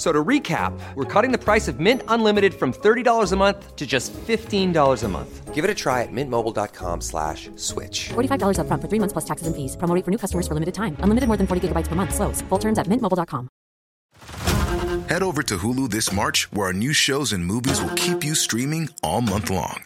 [0.00, 3.76] F- So to recap, we're cutting the price of Mint Unlimited from $30 a month
[3.76, 5.54] to just $15 a month.
[5.54, 8.08] Give it a try at mintmobile.com slash switch.
[8.14, 9.76] $45 upfront for three months plus taxes and fees.
[9.76, 10.96] Promo rate for new customers for limited time.
[11.04, 12.14] Unlimited more than 40 gigabytes per month.
[12.14, 12.40] Slows.
[12.48, 13.48] Full terms at mintmobile.com.
[15.10, 18.34] Head over to Hulu this March, where our new shows and movies will keep you
[18.34, 19.84] streaming all month long.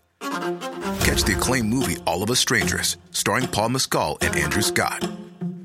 [1.03, 5.03] Catch the acclaimed movie All of Us Strangers, starring Paul Mescal and Andrew Scott.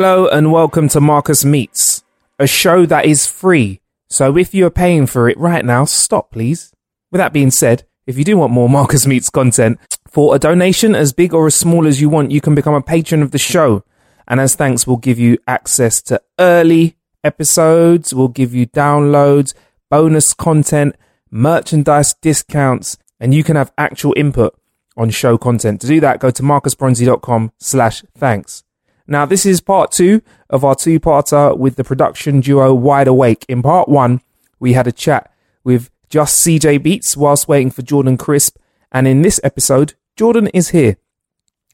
[0.00, 2.04] Hello and welcome to Marcus Meets,
[2.38, 3.80] a show that is free.
[4.08, 6.72] So if you're paying for it right now, stop please.
[7.10, 10.94] With that being said, if you do want more Marcus Meets content, for a donation
[10.94, 13.38] as big or as small as you want, you can become a patron of the
[13.38, 13.82] show.
[14.28, 19.52] And as thanks, we'll give you access to early episodes, we'll give you downloads,
[19.90, 20.94] bonus content,
[21.28, 24.56] merchandise discounts, and you can have actual input
[24.96, 25.80] on show content.
[25.80, 28.62] To do that, go to marcusbronzy.com slash thanks.
[29.10, 30.20] Now, this is part two
[30.50, 33.46] of our two parter with the production duo Wide Awake.
[33.48, 34.20] In part one,
[34.60, 35.32] we had a chat
[35.64, 38.58] with just CJ Beats whilst waiting for Jordan Crisp.
[38.92, 40.98] And in this episode, Jordan is here.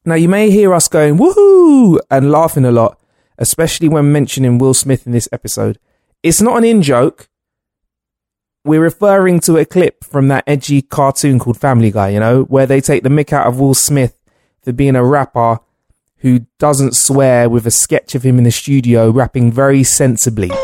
[0.05, 3.01] Now, you may hear us going woohoo and laughing a lot,
[3.37, 5.81] especially when mentioning Will Smith in this episode.
[6.23, 7.29] It's not an in joke.
[8.65, 12.67] We're referring to a clip from that edgy cartoon called Family Guy, you know, where
[12.67, 14.17] they take the mick out of Will Smith
[14.63, 15.58] for being a rapper
[16.24, 20.48] who doesn't swear with a sketch of him in the studio rapping very sensibly.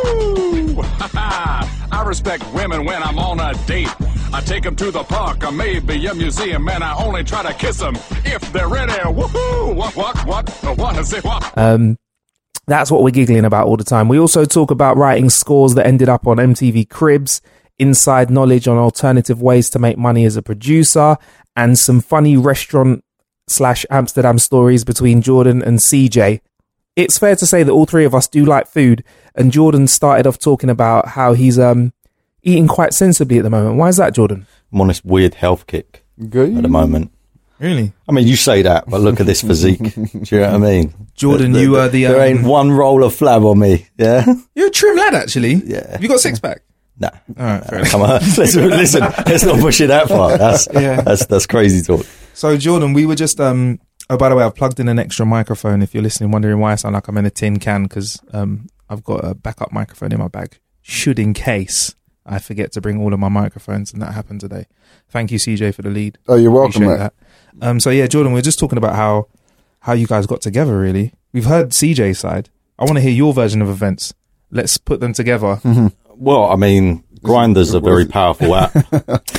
[1.93, 3.95] I respect women when I'm on a date.
[4.33, 7.53] I take them to the park or maybe a museum, and I only try to
[7.53, 7.95] kiss them
[8.25, 8.93] if they're ready.
[8.93, 9.77] Woohoo!
[9.77, 10.65] What, what, what?
[10.65, 11.59] I want to say what?
[11.59, 11.99] Um,
[12.67, 14.09] that's what we're giggling about all the time.
[14.09, 17.43] We also talk about writing scores that ended up on MTV Cribs,
[17.79, 21.19] inside knowledge on alternative ways to make money as a producer,
[21.55, 23.05] and some funny restaurant
[23.51, 26.41] slash Amsterdam stories between Jordan and CJ.
[26.97, 30.27] It's fair to say that all three of us do like food, and Jordan started
[30.27, 31.93] off talking about how he's um
[32.43, 33.77] eating quite sensibly at the moment.
[33.77, 34.47] Why is that, Jordan?
[34.73, 36.57] I'm on this weird health kick Good.
[36.57, 37.13] at the moment.
[37.59, 37.93] Really?
[38.09, 39.79] I mean, you say that, but look at this physique.
[39.79, 40.95] Do you know what I mean?
[41.15, 43.87] Jordan, There- you there- are the, There um, ain't one roll of flab on me.
[43.99, 44.25] Yeah.
[44.55, 45.55] You're a trim lad, actually.
[45.55, 45.91] Yeah.
[45.93, 46.63] Have you got six pack?
[47.01, 47.11] Nah.
[47.39, 47.85] All right, fair.
[47.85, 48.21] Come on.
[48.37, 50.37] listen, listen, let's not push it that far.
[50.39, 51.01] That's Yeah.
[51.01, 52.05] that's that's crazy talk.
[52.35, 53.81] So Jordan, we were just um.
[54.11, 55.83] Oh, by the way, I've plugged in an extra microphone.
[55.83, 58.67] If you're listening, wondering why I sound like I'm in a tin can, because um,
[58.89, 60.59] I've got a backup microphone in my bag.
[60.83, 61.95] Should in case
[62.27, 64.67] I forget to bring all of my microphones, and that happened today.
[65.09, 66.19] Thank you, CJ, for the lead.
[66.27, 67.13] Oh, you're welcome, Appreciate mate.
[67.61, 67.67] that.
[67.69, 69.29] Um, so yeah, Jordan, we are just talking about how
[69.81, 70.77] how you guys got together.
[70.79, 72.51] Really, we've heard CJ's side.
[72.81, 74.13] I want to hear your version of events.
[74.51, 75.61] Let's put them together.
[76.21, 78.73] Well, I mean, Grindr's a very powerful app.
[78.73, 78.79] Do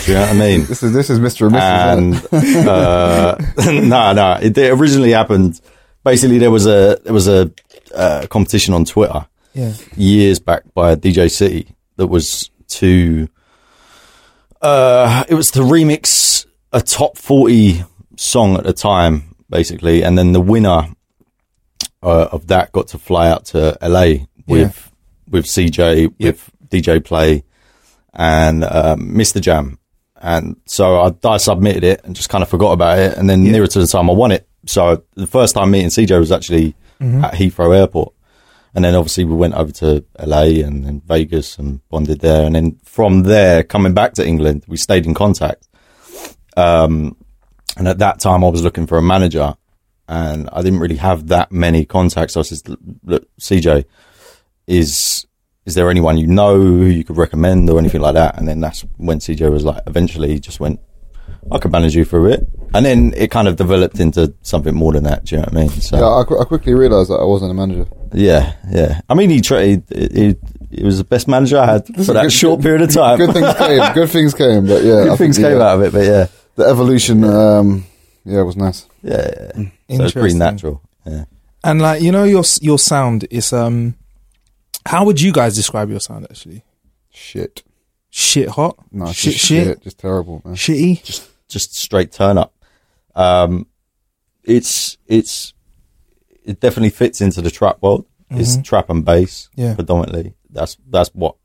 [0.08, 0.66] you know what I mean?
[0.66, 1.46] This is this is Mr.
[1.48, 2.60] and Mrs.
[2.60, 3.38] and uh,
[3.88, 5.62] no, no, it, it originally happened.
[6.04, 7.52] Basically, there was a there was a
[7.94, 9.74] uh, competition on Twitter Yeah.
[9.96, 12.50] years back by DJ City that was
[12.80, 13.28] to
[14.62, 17.84] uh, it was to remix a top forty
[18.18, 20.84] song at the time, basically, and then the winner
[22.04, 24.92] uh, of that got to fly out to LA with
[25.30, 27.44] with CJ with DJ Play
[28.14, 29.40] and um, Mr.
[29.42, 29.78] Jam.
[30.16, 33.18] And so I, I submitted it and just kind of forgot about it.
[33.18, 34.48] And then nearer to the time I won it.
[34.66, 36.76] So the first time meeting CJ was actually
[37.24, 38.14] at Heathrow Airport.
[38.74, 42.46] And then obviously we went over to LA and then Vegas and bonded there.
[42.46, 45.68] And then from there, coming back to England, we stayed in contact.
[46.56, 47.18] Um,
[47.78, 49.56] and at that time I was looking for a manager
[50.08, 52.34] and I didn't really have that many contacts.
[52.34, 53.86] So I said, look, CJ,
[54.68, 55.26] is
[55.66, 58.38] is there anyone you know who you could recommend or anything like that?
[58.38, 60.80] And then that's when CJ was like, eventually he just went,
[61.52, 62.48] I could manage you for a bit.
[62.74, 65.26] And then it kind of developed into something more than that.
[65.26, 65.70] Do you know what I mean?
[65.70, 67.86] So yeah, I, qu- I quickly realised that I wasn't a manager.
[68.14, 69.02] yeah, yeah.
[69.10, 69.84] I mean, he tried.
[69.90, 70.36] He, he,
[70.72, 73.18] he was the best manager I had for that Good- short good- period of time.
[73.18, 73.94] Good things came.
[73.94, 74.66] Good things came.
[74.68, 77.24] But yeah, Good think things the, came uh, out of it, but yeah, The evolution,
[77.26, 77.86] um,
[78.24, 78.86] yeah, was nice.
[79.04, 79.50] yeah.
[79.58, 79.98] yeah.
[79.98, 80.82] So it's pretty natural.
[81.06, 81.26] Yeah.
[81.64, 83.96] And like you know your your sound is um
[84.86, 86.64] how would you guys describe your sound actually?
[87.12, 87.64] Shit.
[88.10, 88.78] Shit hot.
[88.92, 89.82] No, it's shit, just shit.
[89.82, 90.56] Just terrible, man.
[90.56, 91.04] Shitty.
[91.04, 92.54] just just straight turn up.
[93.16, 93.68] Um,
[94.44, 95.54] it's it's
[96.44, 98.06] it definitely fits into the trap world.
[98.34, 99.76] It's trap and bass Yeah.
[99.76, 100.34] predominantly.
[100.50, 101.36] That's that's what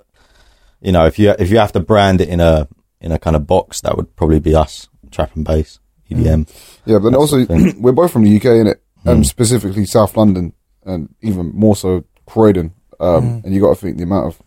[0.81, 1.05] you know.
[1.07, 2.69] If you if you have to brand it in a
[3.01, 4.89] in a kind of box, that would probably be us.
[5.11, 6.49] Trap and bass, E EDM.
[6.85, 7.45] Yeah, but then also
[7.79, 8.77] we're both from the UK, innit?
[9.05, 10.53] Um, specifically South London,
[10.85, 12.73] and even more so Croydon.
[13.01, 14.43] Um, And you got to think the amount of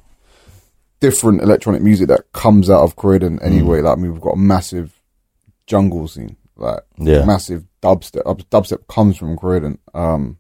[1.00, 3.82] different electronic music that comes out of Croydon anyway.
[3.82, 5.00] Like, I mean, we've got a massive
[5.66, 7.24] jungle scene, like Yeah.
[7.26, 8.24] massive dubstep.
[8.26, 9.78] Dub- Dubstep comes from Croydon.
[9.94, 10.38] Um,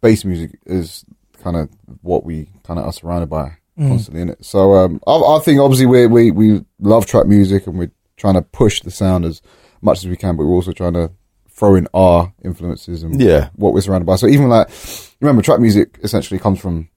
[0.00, 1.04] bass music is
[1.42, 1.68] kind of
[2.02, 4.44] what we kind of are surrounded by constantly in it.
[4.44, 8.34] So um, I, I think obviously we we we love trap music and we're trying
[8.34, 9.40] to push the sound as
[9.80, 11.10] much as we can, but we're also trying to
[11.60, 13.50] throw in our influences and Yeah.
[13.54, 14.16] what we're surrounded by.
[14.16, 14.68] So even like
[15.20, 16.88] remember, trap music essentially comes from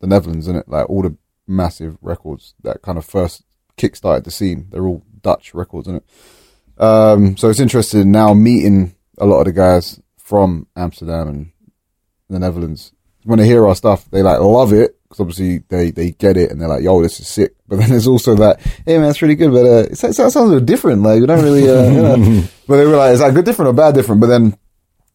[0.00, 0.68] the Netherlands, isn't it?
[0.68, 1.14] Like all the
[1.46, 3.42] massive records that kind of first
[3.76, 6.82] kick-started the scene, they're all Dutch records, isn't it?
[6.82, 11.52] Um, so it's interesting now meeting a lot of the guys from Amsterdam and
[12.30, 12.92] the Netherlands.
[13.28, 16.50] When they hear our stuff, they like love it because obviously they, they get it
[16.50, 19.20] and they're like, "Yo, this is sick." But then there's also that, "Hey man, it's
[19.22, 21.02] really good, but uh, it, sounds- a little different.
[21.02, 23.68] Like we don't really, uh, you know." But they were like, "Is that good, different,
[23.68, 24.56] or bad, different?" But then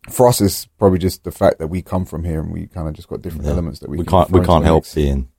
[0.10, 2.88] for us, it's probably just the fact that we come from here and we kind
[2.88, 3.52] of just got different Yeah.
[3.54, 4.96] elements that we, we can can't we can't help mix.
[4.96, 5.30] being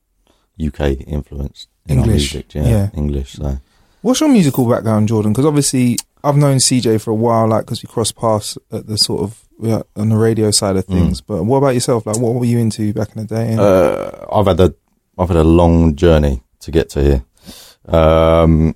[0.60, 2.54] UK influenced in our English, music.
[2.54, 2.90] Yeah, yeah.
[2.94, 3.34] English.
[3.34, 3.58] So
[4.02, 5.32] What's your musical background, Jordan?
[5.32, 8.96] Because obviously I've known CJ for a while, like because we crossed paths at the
[8.98, 11.20] sort of yeah, on the radio side of things.
[11.20, 12.06] But what about yourself?
[12.06, 13.56] Like, what were you into back in the day?
[13.58, 14.74] Uh, I've had a
[15.18, 17.24] I've had a long journey to get to here.
[17.86, 18.74] Um,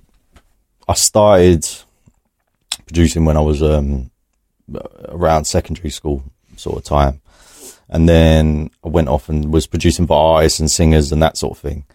[0.87, 1.67] I started
[2.85, 4.11] producing when I was um,
[5.09, 6.23] around secondary school
[6.55, 7.21] sort of time,
[7.89, 11.57] and then I went off and was producing for artists and singers and that sort
[11.57, 11.85] of thing.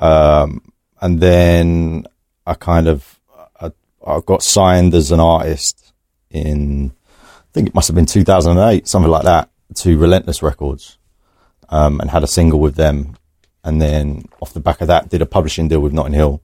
[0.00, 2.06] Um, and then
[2.46, 3.20] I kind of
[3.60, 3.70] I,
[4.06, 5.92] I got signed as an artist
[6.30, 6.92] in
[7.54, 10.98] think it must have been 2008, something like that, to Relentless Records
[11.70, 13.16] um, and had a single with them.
[13.62, 16.42] And then off the back of that, did a publishing deal with Notting Hill.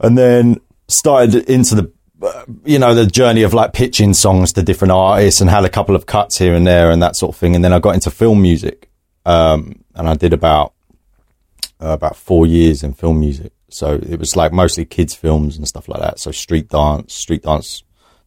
[0.00, 1.92] And then started into the,
[2.22, 5.68] uh, you know, the journey of like pitching songs to different artists and had a
[5.68, 7.54] couple of cuts here and there and that sort of thing.
[7.54, 8.88] And then I got into film music.
[9.26, 10.72] Um, and I did about,
[11.82, 13.52] uh, about four years in film music.
[13.68, 16.20] So it was like mostly kids films and stuff like that.
[16.20, 17.82] So Street Dance, Street Dance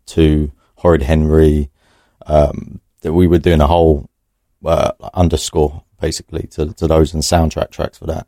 [0.07, 1.69] 2, Horrid Henry,
[2.25, 4.09] um, that we were doing a whole
[4.65, 8.27] uh, underscore basically to, to those and soundtrack tracks for that.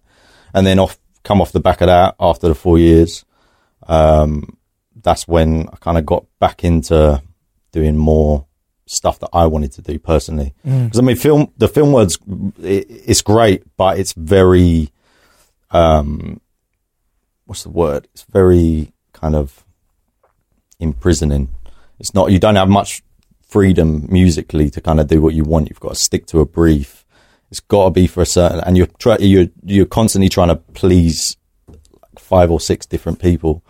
[0.53, 3.25] And then off, come off the back of that after the four years,
[3.87, 4.57] um,
[5.01, 7.21] that's when I kind of got back into
[7.71, 8.45] doing more
[8.85, 10.53] stuff that I wanted to do personally.
[10.63, 12.19] Because I mean, film, the film world's,
[12.61, 14.91] it, it's great, but it's very,
[15.71, 16.41] um,
[17.45, 18.07] what's the word?
[18.13, 19.65] It's very kind of
[20.79, 21.49] imprisoning.
[22.01, 23.03] It's not, you don't have much
[23.47, 25.69] freedom musically to kind of do what you want.
[25.69, 27.05] You've got to stick to a brief.
[27.51, 28.87] It's got to be for a certain, and you're
[29.19, 31.37] you're you're constantly trying to please
[32.17, 33.63] five or six different people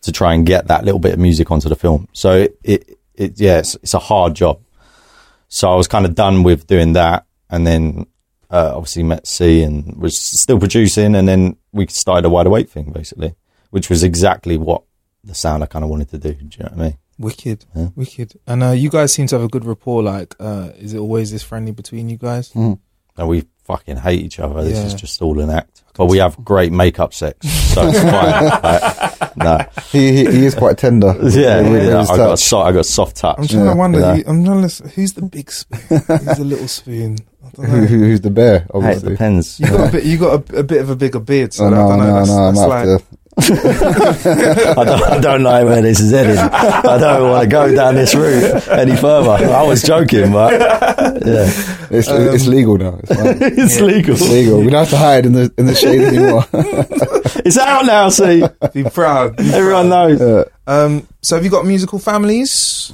[0.00, 2.08] to try and get that little bit of music onto the film.
[2.12, 4.60] So it it, it yeah, it's, it's a hard job.
[5.46, 8.06] So I was kind of done with doing that, and then
[8.50, 12.70] uh, obviously met C and was still producing, and then we started a wide awake
[12.70, 13.36] thing basically,
[13.70, 14.82] which was exactly what
[15.22, 16.32] the sound I kind of wanted to do.
[16.32, 16.96] Do you know what I mean?
[17.18, 17.88] Wicked, Yeah.
[17.96, 18.32] wicked.
[18.46, 20.02] And uh, you guys seem to have a good rapport.
[20.02, 22.54] Like, uh, is it always this friendly between you guys?
[22.54, 22.78] and
[23.28, 24.62] we fucking hate each other.
[24.62, 25.82] This is just all an act.
[25.96, 29.10] But we have great makeup sex, so it's fine.
[29.18, 29.58] Like, no,
[29.90, 31.08] He, he he is quite tender.
[31.22, 32.38] yeah, With yeah, his I got touch.
[32.40, 33.38] so, I got soft touch.
[33.38, 33.98] I'm trying Yeah, to wonder.
[34.00, 34.14] yeah.
[34.14, 35.80] you- I'm trying to listen, who's the big spoon?
[35.88, 36.06] who's
[36.38, 37.18] the little spoon?
[37.56, 38.60] Who, who, who's the bear?
[38.60, 39.08] Hey, it Obviously.
[39.10, 39.58] depends.
[39.60, 40.04] You got a bit.
[40.04, 41.52] You got a, a bit of a bigger beard.
[41.52, 42.06] So Oh, I no, don't know.
[42.06, 42.36] no, that's, no.
[42.36, 43.17] I that's might like, have to.
[43.40, 46.38] I don't, I don't know where this is heading.
[46.38, 49.30] I don't want to go down this route any further.
[49.52, 50.52] I was joking, but
[51.24, 51.50] yeah,
[51.90, 52.98] It's, it's legal now.
[53.02, 53.38] It's, fine.
[53.40, 54.14] it's legal.
[54.14, 54.58] it's legal.
[54.60, 56.44] We don't have to hide in the in the shade anymore.
[57.44, 58.08] It's out now.
[58.08, 58.42] See,
[58.74, 59.36] be proud.
[59.36, 60.18] be everyone proud.
[60.18, 60.46] knows.
[60.66, 62.92] Um, so have you got musical families?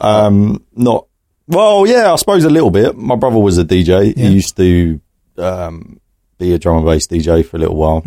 [0.00, 1.06] Um, not
[1.46, 1.86] well.
[1.86, 2.96] Yeah, I suppose a little bit.
[2.96, 4.14] My brother was a DJ.
[4.16, 4.24] Yeah.
[4.28, 5.00] He used to
[5.38, 6.00] um,
[6.38, 8.00] be a drum and bass DJ for a little while.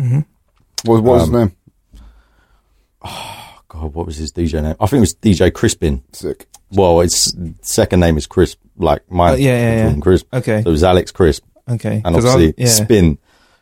[0.84, 1.52] what, what was his Um,
[3.04, 3.12] name?
[3.68, 4.76] God, what was his DJ name?
[4.80, 6.02] I think it was DJ Crispin.
[6.12, 6.46] Sick.
[6.72, 9.34] Well, his second name is Crisp, like mine.
[9.34, 10.00] Uh, yeah, yeah, yeah.
[10.00, 10.26] Crisp.
[10.34, 10.62] Okay.
[10.62, 12.02] So it was Alex Crisp, Okay.
[12.04, 12.66] And obviously yeah.
[12.66, 13.18] Spin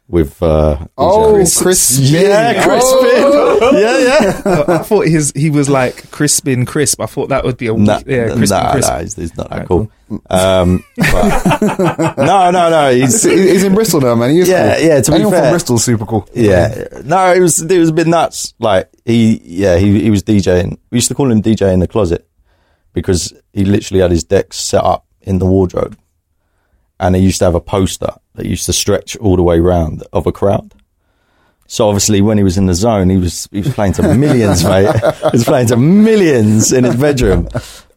[0.09, 1.99] with uh, Oh, Chris- Chris.
[1.99, 3.01] yeah, Crispin.
[3.81, 4.65] yeah, yeah.
[4.69, 7.01] I thought his he was like crispin crisp.
[7.01, 8.89] I thought that would be a Nah, yeah crispin nah, crisp.
[8.93, 9.91] nah, he's, he's not that Alright, cool.
[10.31, 12.95] Um, no, no, no.
[12.95, 14.31] He's He's in Bristol now, man.
[14.31, 14.85] He is Yeah, cool.
[14.87, 15.43] yeah, to be Anyone fair.
[15.43, 16.29] from Bristol's super cool.
[16.35, 18.55] Yeah, no, it was it was a bit nuts.
[18.59, 20.79] Like he, yeah, he he was DJing.
[20.91, 22.29] We used to call him DJ in the closet
[22.93, 25.99] because he literally had his decks set up in the wardrobe,
[27.01, 30.03] and he used to have a poster that used to stretch all the way round
[30.13, 30.73] of a crowd.
[31.69, 34.63] So obviously, when he was in the zone, he was he was playing to millions,
[34.73, 34.95] mate.
[34.95, 37.49] He was playing to millions in his bedroom.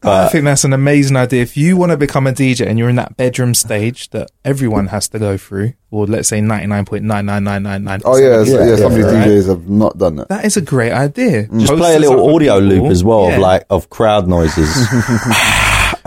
[0.01, 1.41] I think that's an amazing idea.
[1.43, 4.87] If you want to become a DJ and you're in that bedroom stage that everyone
[4.87, 8.01] has to go through, or let's say ninety nine point nine nine nine nine nine.
[8.05, 8.69] Oh yeah, so, Yeah, yeah.
[8.71, 9.05] yeah, Some of these.
[9.05, 10.29] DJs have not done that.
[10.29, 11.47] That is a great idea.
[11.55, 13.35] Just play a little up for audio loop as well Yeah.
[13.35, 14.67] of like of crowd noises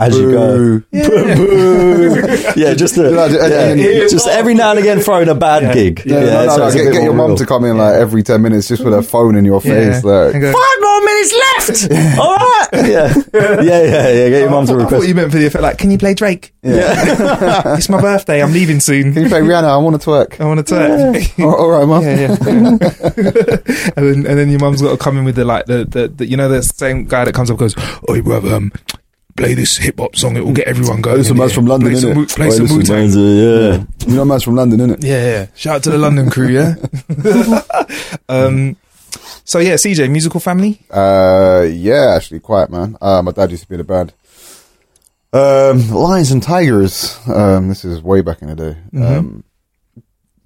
[0.07, 0.81] as you go.
[2.55, 5.73] Yeah, just a, Yeah, and- yeah, just every now and again throwing a bad Yeah.
[5.73, 6.01] gig.
[6.05, 8.21] Yeah, no, no, no, it's get, get your more mum to come in like every
[8.23, 9.73] ten minutes just with her phone in your Yeah.
[9.93, 10.03] face.
[10.03, 11.91] Like, go, Five more minutes left.
[12.19, 12.67] All right.
[12.73, 14.29] Yeah, yeah, yeah, yeah.
[14.29, 16.13] Get your mum to I thought you meant for the effect, like, can you play
[16.13, 16.53] Drake?
[16.61, 17.75] Yeah.
[17.77, 18.41] it's my birthday.
[18.43, 19.13] I'm leaving soon.
[19.13, 19.63] can you play Rihanna?
[19.65, 20.39] I want to twerk.
[20.39, 21.33] I want to twerk.
[21.43, 22.03] Oh, all right, mum.
[22.03, 23.93] Yeah, yeah.
[23.95, 26.07] and then and then your mum's got to come in with the like the, the,
[26.07, 27.75] the you know the same guy that comes up and goes,
[28.07, 28.71] "Oh, brother, um,
[29.35, 30.37] play this hip hop song.
[30.37, 32.15] It will get everyone going." Listen, in man's from London, Play some, innit?
[32.15, 33.09] Wu- play some Wu Tang.
[33.09, 33.83] Yeah.
[34.07, 35.03] You know, man's from London, innit?
[35.03, 35.45] Yeah, yeah.
[35.55, 36.49] Shout out to the London crew.
[36.49, 36.75] Yeah.
[38.29, 38.75] um.
[39.45, 40.79] So yeah, CJ, musical family.
[40.89, 42.95] Uh, yeah, actually, quiet man.
[43.01, 44.13] Uh, my dad used to be in a band.
[45.33, 47.17] Um, Lions and Tigers.
[47.27, 48.77] Um, this is way back in the day.
[49.03, 49.43] Um,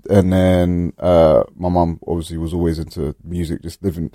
[0.09, 4.11] and then uh, my mum obviously was always into music, just living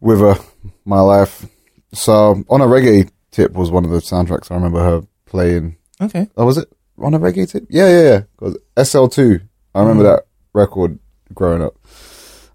[0.00, 0.36] with her
[0.84, 1.46] my life.
[1.92, 5.76] So on a reggae tip was one of the soundtracks I remember her playing.
[6.00, 6.28] Okay.
[6.36, 7.66] Oh, was it on a reggae tip?
[7.68, 8.20] Yeah, yeah, yeah.
[8.38, 9.40] Because SL2.
[9.74, 10.98] I remember that record
[11.34, 11.74] growing up.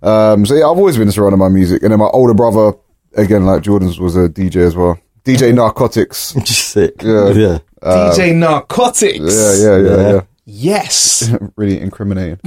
[0.01, 2.77] Um, so yeah, I've always been surrounded by music, and then my older brother,
[3.15, 4.97] again like Jordan's, was a DJ as well.
[5.25, 6.33] DJ Narcotics.
[6.43, 7.01] Just sick.
[7.01, 7.29] Yeah.
[7.31, 7.57] yeah.
[7.83, 9.19] DJ Narcotics.
[9.19, 10.21] Yeah, yeah, yeah, yeah.
[10.51, 11.31] Yes.
[11.57, 12.39] really incriminating.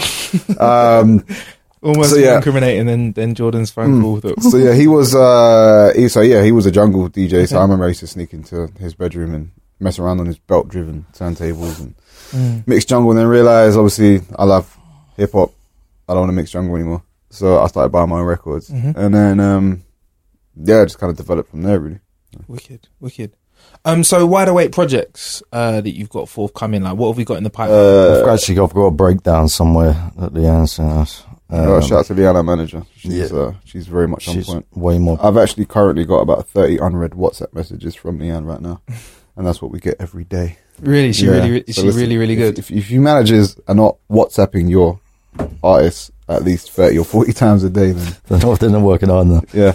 [0.58, 1.24] um,
[1.82, 2.36] Almost So, yeah.
[2.36, 4.20] incriminating than than Jordan's phone call.
[4.20, 5.14] That, so yeah, he was.
[5.14, 7.48] Uh, he, so yeah, he was a jungle DJ.
[7.48, 10.38] So I remember I used to sneak into his bedroom and mess around on his
[10.38, 14.78] belt-driven turntables and mix jungle, and then realize obviously I love
[15.16, 15.52] hip hop.
[16.08, 17.02] I don't want to mix jungle anymore.
[17.30, 19.82] So I started buying my own records, and then um,
[20.56, 21.80] yeah, just kind of developed from there.
[21.80, 22.00] Really.
[22.46, 23.36] Wicked, wicked.
[23.84, 26.82] Um, so wide awake projects uh, that you've got forthcoming.
[26.82, 28.22] Like, what have we got in the pipeline?
[28.22, 31.24] I've actually got, I've got a breakdown somewhere that Leanne sent us.
[31.52, 32.84] Uh, Um, shout out to Liana, manager.
[32.96, 33.38] She's yeah.
[33.38, 34.66] uh, she's very much on point.
[34.74, 35.18] way more.
[35.22, 38.80] I've actually currently got about thirty unread WhatsApp messages from Leanne right now,
[39.36, 40.58] and that's what we get every day.
[40.80, 41.32] really, she Yeah.
[41.32, 42.58] really, is So she listen, really, really good.
[42.58, 44.98] If, if, you managers are not WhatsApping your
[45.62, 49.10] artists at least thirty or forty times a day, then They're not, they're not working
[49.10, 49.44] on that.
[49.52, 49.74] yeah.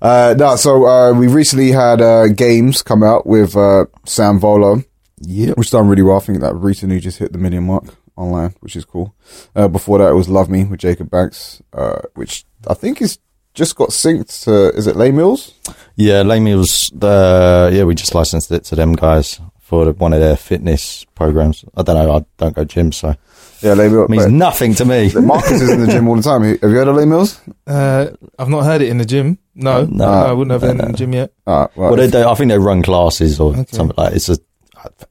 [0.00, 4.82] Uh, no, so uh, we recently had uh, games come out with uh, Sam Volo,
[5.22, 5.56] Yep.
[5.56, 6.18] which done really well.
[6.18, 7.84] I think that recently just hit the million mark
[8.16, 9.14] online, which is cool.
[9.54, 13.18] Uh, before that, it was Love Me with Jacob Banks, uh, which I think is
[13.54, 14.76] just got synced to.
[14.76, 15.54] Is it Les Mills?
[15.96, 17.84] Yeah, Lamy was the yeah.
[17.84, 21.64] We just licensed it to them guys for one of their fitness programs.
[21.76, 22.16] I don't know.
[22.16, 23.14] I don't go gym, so
[23.62, 24.08] Yeah, Les Mills.
[24.08, 25.10] means nothing to me.
[25.14, 26.42] Marcus is in the gym all the time.
[26.42, 27.40] Have you heard of Les Mills?
[27.66, 28.08] Uh,
[28.38, 29.38] I've not heard it in the gym.
[29.54, 30.04] No, no, No.
[30.06, 31.32] I wouldn't have heard it in the gym yet.
[31.46, 33.64] Uh, well, Well, they, they, I think they run classes or Okay.
[33.72, 34.12] something like.
[34.14, 34.36] It's a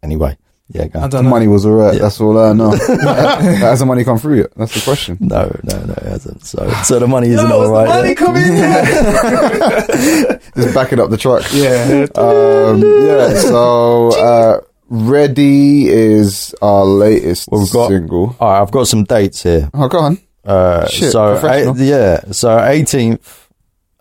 [0.03, 0.37] anyway.
[0.69, 0.99] Yeah, go.
[0.99, 1.29] I the don't know.
[1.29, 1.93] money was alright.
[1.95, 2.01] Yeah.
[2.01, 2.71] That's all I know.
[2.71, 4.53] Has the money come through yet?
[4.55, 5.17] That's the question.
[5.19, 6.43] No, no, no, it hasn't.
[6.43, 8.07] So, so the money isn't all right.
[8.07, 8.17] yet.
[8.17, 8.45] come in.
[10.55, 11.43] Just backing up the truck.
[11.53, 12.07] yeah.
[12.15, 13.39] Um, yeah.
[13.39, 18.35] So, uh, Ready is our latest Well, we've got- single.
[18.39, 19.69] All right, I've got some dates here.
[19.73, 20.17] Oh, go on.
[20.43, 23.47] Uh, Shit, so eight- yeah, so 18th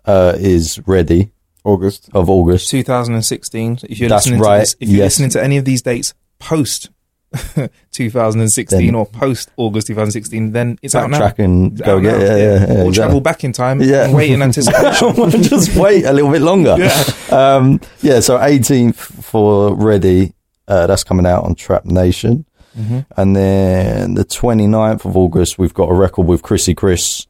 [0.05, 1.31] uh, is ready
[1.63, 2.09] August.
[2.13, 2.69] of August.
[2.69, 3.79] 2016.
[3.89, 5.05] If you're That's listening right, to this, if you're yes.
[5.13, 6.89] listening to any of these dates post
[7.91, 11.17] 2016 Then- or post August 2016, then it's out now.
[11.17, 12.91] Track and go get now, yeah, yeah, yeah, Or exactly.
[12.93, 14.05] travel back in time Yeah.
[14.05, 15.13] and wait in anticipation.
[15.43, 16.75] Just wait a little bit longer.
[16.79, 17.03] Yeah.
[17.31, 20.33] Um, yeah, so 18th for Ready.
[20.67, 22.45] Uh, that's coming out on Trap Nation.
[22.77, 22.99] Mm-hmm.
[23.17, 27.27] And then the 29th of August, we've got a record with Crissy Criss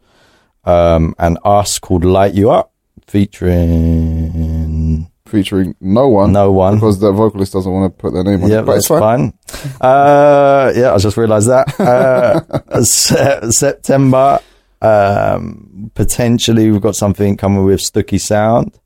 [0.65, 2.71] um, and us called Light You Up,
[3.07, 4.74] featuring
[5.35, 6.31] Featuring no one.
[6.31, 6.75] no one.
[6.75, 8.65] Because the vocalist doesn't want to put their name on Yeah, it.
[8.65, 9.33] But that's it's fine.
[9.47, 9.71] fine.
[9.81, 11.65] uh, yeah, I just realised that.
[12.71, 14.39] Uh, Se- September,
[14.81, 18.77] um, potentially we've got something coming with Stooki Sound.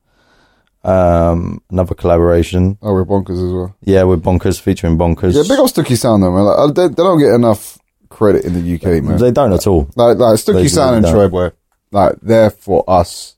[0.83, 2.77] Um, another collaboration.
[2.81, 3.75] Oh, we're bonkers as well.
[3.83, 5.35] Yeah, with Bonkers featuring Bonkers.
[5.35, 6.45] Yeah, big old Stooki Sound though, man.
[6.45, 7.77] Like, uh, they, they don't get enough
[8.09, 9.17] credit in the UK, man.
[9.17, 9.89] They don't at all.
[9.95, 11.15] Like, like They Stooki really Sound and.
[11.15, 11.51] TroyBoi,
[11.91, 13.35] like they're for us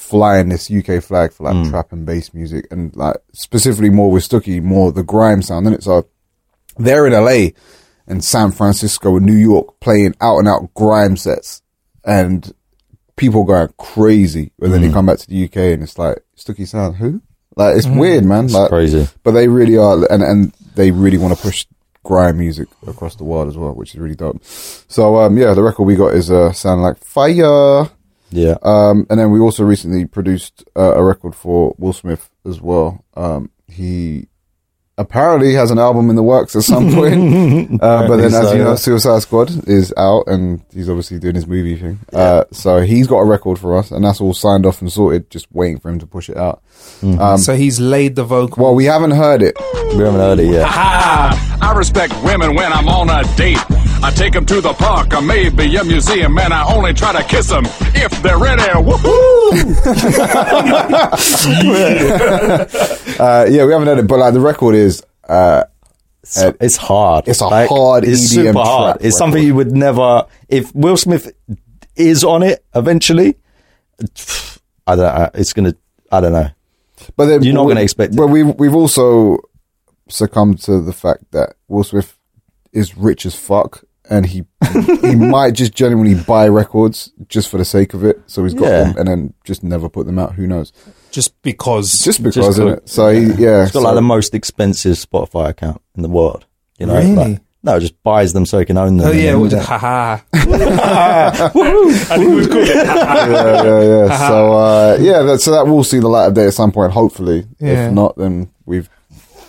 [0.00, 1.70] flying this UK flag for like Mm.
[1.70, 5.74] trap and bass music, and like specifically more with Stooki, more the grime sound in
[5.74, 5.82] it.
[5.82, 6.06] So
[6.78, 7.50] they're in LA
[8.06, 11.62] and San Francisco and New York playing out and out grime sets,
[12.04, 12.52] and
[13.16, 14.50] people going crazy.
[14.60, 14.72] And Mm.
[14.72, 17.20] then they come back to the UK and it's like Stooki Sound, who?
[17.56, 18.46] Like it's weird, man.
[18.48, 19.06] Like crazy.
[19.22, 21.66] but they really are, and and they really want to push
[22.02, 24.42] grime music across the world as well, which is really dope.
[24.88, 27.90] So um, yeah, the record we got is uh, sound like fire.
[28.30, 28.56] Yeah.
[28.62, 33.04] Um, and then we also recently produced uh, a record for Will Smith as well.
[33.14, 34.28] Um, he
[34.98, 37.14] apparently has an album in the works at some point.
[37.82, 38.74] uh, but then, Apparently as so, you know, yeah.
[38.76, 41.98] Suicide Squad is out and he's obviously doing his movie thing.
[42.12, 45.30] Uh, so he's got a record for us and that's all signed off and sorted,
[45.30, 46.62] just waiting for him to push it out.
[47.02, 48.62] Um, so he's laid the vocal.
[48.62, 49.56] well, we haven't heard it.
[49.92, 50.68] We haven't heard it yet.
[50.70, 53.58] I respect women when I'm on a date.
[54.10, 57.22] I take them to the park or maybe a museum, and I only try to
[57.28, 57.64] kiss them
[57.94, 58.62] if they're ready.
[58.62, 59.50] Woohoo!
[63.20, 65.64] Uh, yeah, we haven't heard it, but like the record is, uh,
[66.22, 67.28] It's, it's hard.
[67.28, 68.94] it's a hard It's EDM super hard.
[68.96, 70.24] trap It's something you would never.
[70.48, 71.30] If Will Smith
[71.96, 73.36] is on it eventually,
[74.86, 75.14] I don't.
[75.18, 75.30] know.
[75.34, 75.74] It's gonna.
[76.10, 76.48] I don't know.
[77.16, 78.16] But then You're not we- gonna expect it.
[78.16, 79.38] But we've we've also
[80.08, 82.16] succumbed to the fact that Will Smith
[82.72, 84.44] is rich as fuck, and he
[85.02, 88.20] he might just genuinely buy records just for the sake of it.
[88.26, 88.82] So he's got Yeah.
[88.84, 90.34] them and then just never put them out.
[90.34, 90.72] Who knows?
[91.12, 91.92] just because.
[92.04, 92.88] Just because, Just isn't go- it?
[92.88, 96.44] So he, yeah, He's got so- like the most expensive Spotify account in the world.
[96.78, 97.14] You know, Really?
[97.14, 99.08] like, no, just buys them so he can own them.
[99.08, 100.18] oh and yeah, we'll just, haha.
[100.32, 102.68] I think we'd call it.
[102.68, 104.28] yeah, yeah, yeah.
[104.28, 106.92] so uh, yeah, that, so that will see the light of day at some point.
[106.92, 107.88] Hopefully, Yeah.
[107.88, 108.88] if not, then we've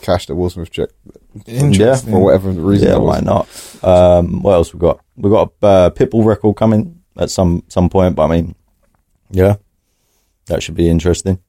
[0.02, 0.90] cashed a Will Smith check
[1.46, 2.12] Interesting.
[2.12, 2.90] for whatever reason.
[2.90, 3.48] Yeah, why not?
[3.84, 5.04] Um, what else we got?
[5.16, 8.56] We got a uh, Pitbull record coming at some some point, but I mean,
[9.30, 9.56] yeah,
[10.48, 11.40] that should be interesting.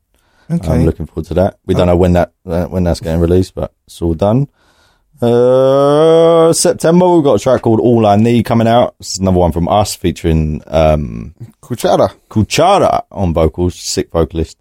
[0.50, 0.68] Okay.
[0.68, 1.58] I'm looking forward to that.
[1.64, 4.48] We don't know when that uh, when that's getting released, but it's all done.
[5.20, 8.96] Uh, September we've got a track called All I Need coming out.
[8.98, 12.12] This is another one from us featuring um, Kuchara.
[12.28, 14.58] Kuchara on vocals, sick vocalist.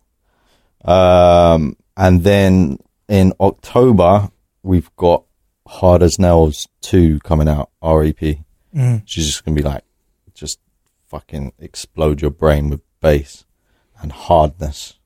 [0.86, 2.78] Um, and then
[3.10, 4.30] in October,
[4.64, 5.24] we've got
[5.68, 8.38] Hard as Nails 2 coming out, REP.
[8.76, 9.04] Mm.
[9.06, 9.84] She's just going to be like,
[10.34, 10.60] just
[11.08, 13.46] fucking explode your brain with bass
[14.02, 14.98] and hardness.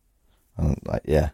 [0.58, 1.30] And like, yeah,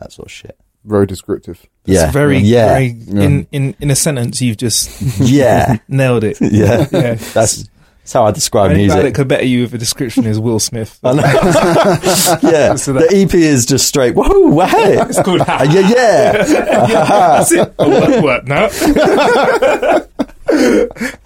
[0.00, 0.58] that sort of shit.
[0.84, 1.66] Very descriptive.
[1.84, 2.10] It's yeah.
[2.10, 2.68] very, yeah.
[2.68, 5.78] very in, in in a sentence you've just yeah.
[5.88, 6.38] nailed it.
[6.40, 6.86] Yeah.
[6.92, 7.14] Yeah.
[7.14, 7.68] That's,
[8.06, 9.14] that's how I describe Anybody that music.
[9.16, 11.00] could better you with a description is Will Smith.
[11.04, 11.22] I know.
[12.48, 12.76] yeah.
[12.76, 14.68] So the EP is just straight, whoa, wow.
[14.72, 16.32] It's called Uh, yeah, yeah.
[16.44, 17.74] That's it.
[17.80, 18.68] Oh, what, what now?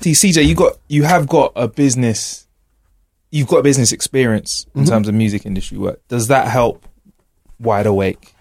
[0.01, 2.47] See, CJ, you got you have got a business.
[3.31, 6.01] You've got business experience in terms of music industry work.
[6.09, 6.87] Does that help?
[7.59, 8.33] Wide awake,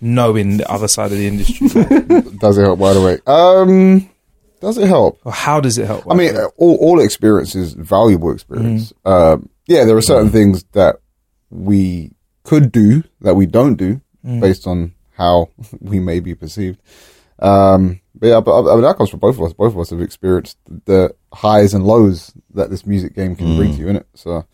[0.00, 1.68] knowing the other side of the industry.
[2.38, 2.78] Does it help?
[2.78, 3.28] Wide awake.
[3.28, 4.08] Um,
[4.60, 5.18] does it help?
[5.24, 6.04] or how does it help?
[6.10, 8.92] I mean, all all experience is valuable experience.
[9.04, 10.96] Um, yeah, there are certain things that
[11.50, 12.12] we
[12.44, 14.00] could do that we don't do
[14.40, 16.80] based on how we may be perceived.
[17.38, 19.52] Um, but yeah, but I mean, that comes from both of us.
[19.52, 23.72] Both of us have experienced the highs and lows that this music game can bring
[23.74, 24.04] to you, innit?
[24.14, 24.46] So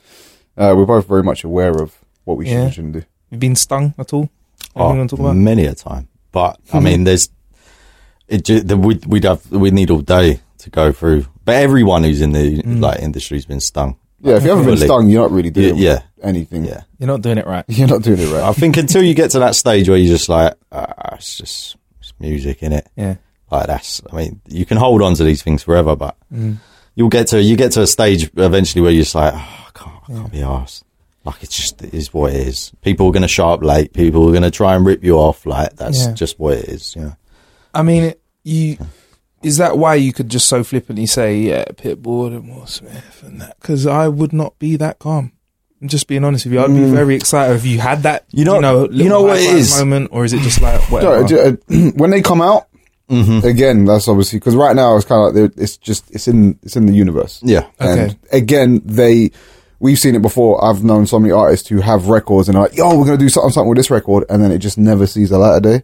[0.57, 3.03] uh, we're both very much aware of what we should and shouldn't do.
[3.31, 4.29] you've been stung at all?
[4.75, 5.37] Oh, you want to talk about?
[5.37, 6.09] many a time.
[6.33, 7.29] But I mean, there's
[8.33, 8.45] it.
[8.45, 11.27] ju- the- We'd, we'd have we need all day to go through.
[11.45, 12.81] But everyone who's in the mm.
[12.81, 13.97] like industry's been stung.
[14.21, 16.65] Yeah, if you haven't been stung, you're not really doing Yeah, anything.
[16.65, 17.65] Yeah, You're not doing it right.
[17.69, 18.43] You're not doing it right.
[18.45, 21.77] I think until you get to that stage where you're just like, ah, it's just
[21.99, 22.89] it's music in it.
[22.97, 23.17] Yeah.
[23.51, 24.01] Like that's.
[24.13, 26.57] I mean, you can hold on to these things forever, but mm.
[26.95, 29.71] you'll get to you get to a stage eventually where you're just like, oh, I
[29.75, 30.85] can't, I can't be asked.
[31.25, 32.73] Like it's just it is what it is.
[32.83, 33.93] People are going to show up late.
[33.93, 35.45] People are going to try and rip you off.
[35.47, 36.13] Like that's Yeah.
[36.13, 36.95] just what it is.
[36.97, 37.15] Yeah.
[37.75, 38.15] I mean,
[38.45, 38.77] you
[39.43, 43.41] is that why you could just so flippantly say, yeah, Pitbull and Will Smith and
[43.41, 43.59] that?
[43.61, 45.33] Because I would not be that calm.
[45.81, 46.61] I'm just being honest with you.
[46.61, 48.25] I'd be very excited if you had that.
[48.31, 51.25] You know- you know, you know what it moment, or is it just like whatever?
[51.25, 51.39] No,
[51.71, 52.69] uh, when they come out,
[53.11, 53.47] Mm-hmm.
[53.47, 56.77] again, that's obviously because right now it's kind of like it's just it's in it's
[56.77, 57.41] in the universe.
[57.43, 57.67] Yeah.
[57.79, 58.17] and Okay.
[58.31, 59.33] again, they
[59.81, 60.65] we've seen it before.
[60.65, 63.29] I've known so many artists who have records and are like, "Yo, we're gonna do
[63.29, 65.83] something something with this record," and then it just never sees the light of day.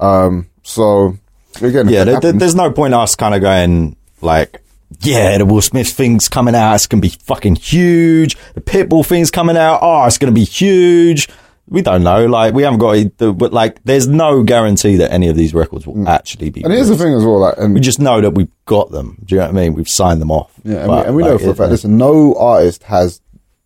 [0.00, 1.16] Um, so
[1.60, 4.62] again, Yeah, there, there's no point us kind of going like,
[5.00, 6.74] yeah, the Will Smith thing's coming out.
[6.74, 8.36] It's going to be fucking huge.
[8.54, 9.80] The Pitbull thing's coming out.
[9.82, 11.28] Oh, it's going to be huge.
[11.68, 12.24] We don't know.
[12.24, 12.96] Like we haven't got.
[12.96, 16.62] a- But like, there's no guarantee that any of these records will actually be.
[16.62, 16.64] Mm.
[16.64, 19.18] And here's the thing as well, like, and We just know that we've got them.
[19.26, 19.74] Do you know what I mean?
[19.74, 20.50] We've signed them off.
[20.64, 23.20] Yeah, and, But, we, and we like, know for a fact, listen, no artist has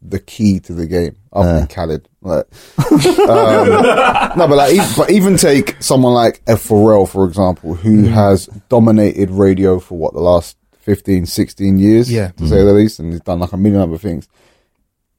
[0.05, 2.09] the key to the game other than Khaled.
[2.21, 2.47] Like,
[2.79, 3.69] um,
[4.37, 8.09] no, but like, e- but even take someone like a Pharrell, for example, who mm.
[8.09, 12.29] has dominated radio for what the last 15, 16 years, Yeah.
[12.33, 12.67] to say mm.
[12.67, 14.29] the least, and he's done like a million other things.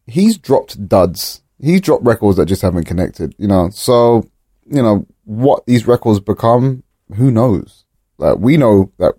[0.06, 1.42] He's dropped duds.
[1.60, 3.70] He's dropped records that just haven't connected, you know.
[3.70, 4.30] So,
[4.66, 6.84] you know, what these records become,
[7.16, 7.86] who knows?
[8.18, 9.16] Like, we know that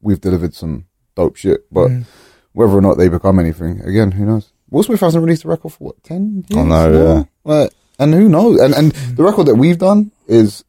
[0.00, 2.04] we've delivered some dope shit, but mm.
[2.52, 4.52] whether or not they become anything, again, who knows?
[4.70, 6.64] Will Smith hasn't released a record for what, 10 years?
[6.64, 7.24] I know, yeah.
[7.44, 8.60] Like, and who knows?
[8.60, 10.64] And, and the record that we've done is,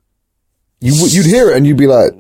[0.80, 2.12] you, would- you'd hear it and you'd be like,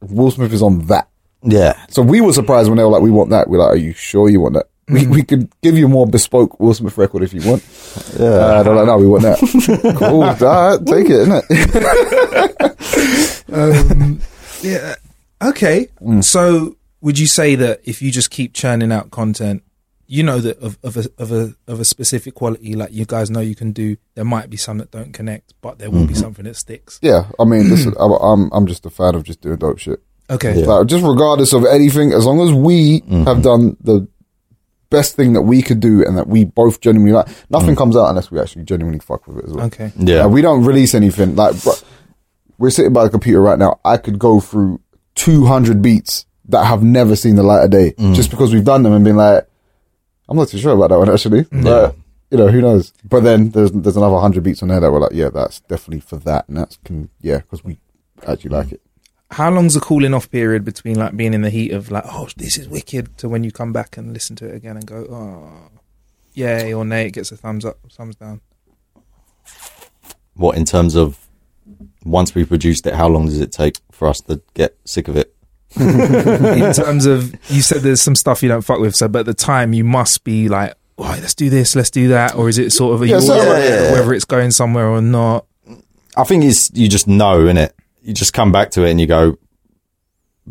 [0.00, 1.08] Will Smith is on that.
[1.42, 1.74] Yeah.
[1.90, 3.48] So we were surprised when they were like, we want that.
[3.48, 4.66] We're like, are you sure you want that?
[4.88, 7.62] We, we could give you a more bespoke Will Smith record if you want.
[8.18, 8.26] Yeah.
[8.26, 9.38] Uh, they're like, no, we want that.
[9.98, 10.22] cool.
[10.22, 10.34] All
[10.78, 12.70] right, take it, innit?
[13.52, 14.20] Um,
[14.62, 14.94] yeah.
[15.42, 15.88] Okay.
[16.20, 19.62] So, would you say that if you just keep churning out content,
[20.06, 23.30] you know that of, of a of a of a specific quality, like you guys
[23.30, 26.12] know you can do, there might be some that don't connect, but there will be
[26.12, 26.22] mm-hmm.
[26.22, 26.98] something that sticks.
[27.02, 27.30] yeah.
[27.38, 30.00] I mean, listen, I'm, I'm, I'm just a fan of just doing dope shit.
[30.30, 30.64] Okay.
[30.64, 33.24] Like, just regardless of anything, as long as we mm-hmm.
[33.24, 34.08] have done the
[34.90, 37.78] best thing that we could do and that we both genuinely like, nothing mm.
[37.78, 39.66] comes out unless we actually genuinely fuck with it as well.
[39.66, 39.92] Okay.
[39.96, 40.20] Yeah.
[40.20, 41.36] Uh, we don't release anything.
[41.36, 41.74] Like, bro,
[42.58, 43.80] we're sitting by the computer right now.
[43.84, 44.80] I could go through
[45.16, 48.14] 200 beats that have never seen the light of day mm.
[48.14, 49.46] just because we've done them and been like,
[50.28, 51.44] I'm not too sure about that one actually.
[51.52, 51.94] Like,
[52.30, 52.92] you know, who knows?
[53.04, 56.00] But then there's there's another 100 beats on there that were like, yeah, that's definitely
[56.00, 56.48] for that.
[56.48, 57.78] And that's, can, yeah, because we
[58.26, 58.80] actually like it.
[59.30, 62.28] How long's the cooling off period between like being in the heat of like, oh,
[62.36, 65.06] this is wicked, to when you come back and listen to it again and go,
[65.10, 65.70] oh,
[66.32, 68.40] yay or nay, it gets a thumbs up, thumbs down.
[70.34, 71.26] What in terms of
[72.04, 75.16] once we produced it, how long does it take for us to get sick of
[75.16, 75.33] it?
[75.80, 79.26] in terms of you said there's some stuff you don't fuck with, so but at
[79.26, 82.48] the time you must be like, all right, let's do this, let's do that, or
[82.48, 85.46] is it sort of a Yeah, so- Yeah, yeah, whether it's going somewhere or not?
[86.16, 87.74] I think it's you just know, in it.
[88.02, 89.36] You just come back to it and you go.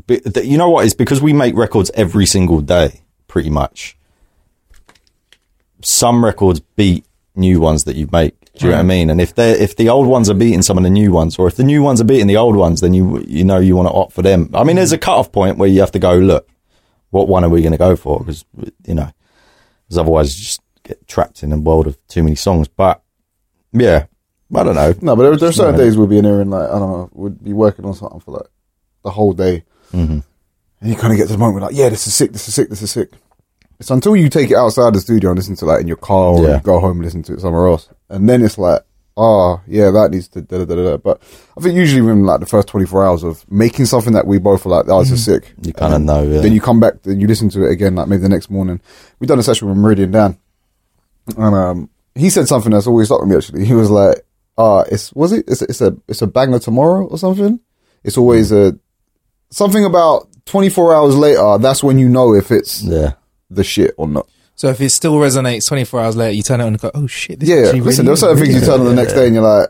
[0.07, 0.85] But you know what?
[0.85, 3.95] It's because we make records every single day, pretty much.
[5.83, 7.05] Some records beat
[7.35, 8.35] new ones that you make.
[8.55, 9.09] Do you know what I mean?
[9.09, 11.47] And if they if the old ones are beating some of the new ones, or
[11.47, 13.87] if the new ones are beating the old ones, then you you know you want
[13.87, 14.51] to opt for them.
[14.53, 16.47] I mean, there's a cut off point where you have to go look.
[17.09, 18.19] What one are we going to go for?
[18.19, 18.45] Because
[18.85, 19.11] you know,
[19.85, 22.67] because otherwise you just get trapped in a world of too many songs.
[22.67, 23.01] But
[23.71, 24.05] yeah,
[24.55, 24.93] I don't know.
[25.01, 26.91] No, but there, there are certain days we'll be in here and like, I don't
[26.91, 28.47] know, we'd be working on something for like
[29.03, 29.63] the whole day.
[29.91, 30.19] Mm-hmm.
[30.81, 32.53] And you kind of get to the moment like, yeah, this is sick, this is
[32.53, 33.13] sick, this is sick.
[33.79, 36.33] It's until you take it outside the studio and listen to like in your car
[36.33, 36.55] or Yeah.
[36.57, 37.89] you go home and listen to it somewhere else.
[38.09, 38.81] And then it's like,
[39.17, 40.83] oh, yeah, that needs to da da da da.
[40.91, 40.97] da.
[40.97, 41.21] But
[41.57, 44.65] I think usually within like the first 24 hours of making something that we both
[44.65, 45.53] are like, oh, this is sick.
[45.61, 46.23] You kind of know.
[46.23, 46.41] Yeah.
[46.41, 48.79] Then you come back, then you listen to it again, like maybe the next morning.
[49.19, 50.37] We done a session with Meridian Dan,
[51.37, 53.35] and um, he said something that's always stuck with me.
[53.35, 54.25] Actually, he was like,
[54.57, 55.45] "Uh, it's was it?
[55.47, 57.59] It's a, it's a it's a banger tomorrow or something.
[58.03, 58.77] It's always a
[59.49, 61.57] something about 24 hours later.
[61.59, 63.13] That's when you know if it's yeah.
[63.55, 64.27] The shit or not.
[64.55, 67.07] So if it still resonates 24 hours later, you turn it on and go, oh
[67.07, 69.25] shit, this Yeah, actually listen, really there's certain things you turn on the next day
[69.25, 69.69] and you're like,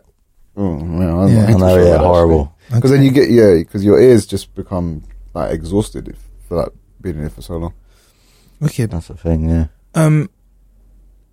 [0.57, 1.45] oh man, Yeah.
[1.45, 2.55] I know, yeah, horrible.
[2.73, 6.17] Because then you get yeah, because your ears just become like exhausted if,
[6.47, 6.69] for like
[7.01, 7.73] being in it for so long.
[8.59, 8.91] Wicked.
[8.91, 9.49] That's the thing.
[9.49, 9.67] Yeah.
[9.95, 10.29] Um,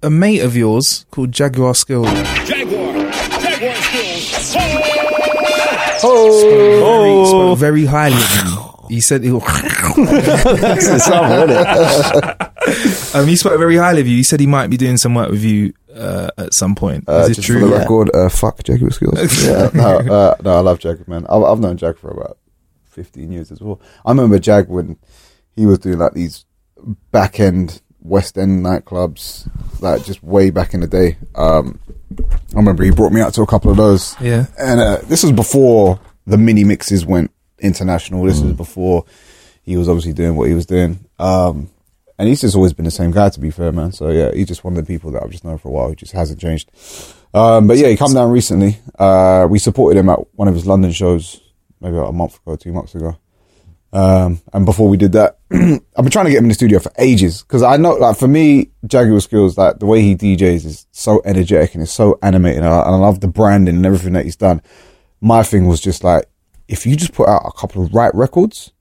[0.03, 2.07] a mate of yours called Jaguar Skills.
[2.45, 2.93] Jaguar.
[3.41, 4.57] Jaguar skills.
[6.03, 8.80] Oh, spoke very highly of you.
[8.90, 9.40] He said he, um,
[13.26, 14.16] he spoke very highly of you.
[14.16, 17.05] He said he might be doing some work with you uh, at some point.
[17.09, 17.61] Uh, Is it true?
[17.61, 19.14] for the record, uh, fuck Jaguar skills.
[19.44, 21.26] yeah, no, uh, no, I love Jag, man.
[21.29, 22.38] I've, I've known Jag for about
[22.90, 23.81] 15 years as well.
[24.05, 24.96] I remember Jag when
[25.55, 26.44] he was doing like these
[27.12, 29.48] back end West End nightclubs,
[29.81, 31.18] like just way back in the day.
[31.35, 31.79] Um,
[32.18, 34.16] I remember he brought me out to a couple of those.
[34.20, 34.46] Yeah.
[34.59, 38.25] And uh, this was before the mini mixes went international.
[38.25, 39.05] This was before
[39.62, 41.05] he was obviously doing what he was doing.
[41.18, 41.70] Um,
[42.18, 43.92] and he's just always been the same guy, to be fair, man.
[43.92, 45.88] So yeah, he's just one of the people that I've just known for a while.
[45.88, 46.70] He just hasn't changed.
[47.33, 48.79] Um, but yeah, he come down recently.
[48.99, 51.40] Uh, we supported him at one of his London shows,
[51.81, 53.16] maybe about a month ago, two months ago.
[53.92, 56.79] Um, and before we did that, I've been trying to get him in the studio
[56.79, 60.64] for ages because I know, like, for me, Jaguar Skills, like, the way he DJs
[60.64, 63.87] is so energetic and it's so animated, and I, and I love the branding and
[63.87, 64.62] everything that he's done.
[65.20, 66.27] My thing was just like,
[66.71, 68.73] if you just put out a couple of right records,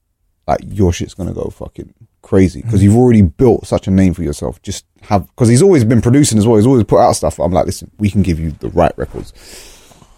[0.48, 4.24] like, your shit's gonna go fucking crazy because you've already built such a name for
[4.24, 6.58] yourself just have because he's always been producing as well.
[6.58, 7.40] He's always put out stuff.
[7.40, 9.34] I'm like, listen, we can give you the right records.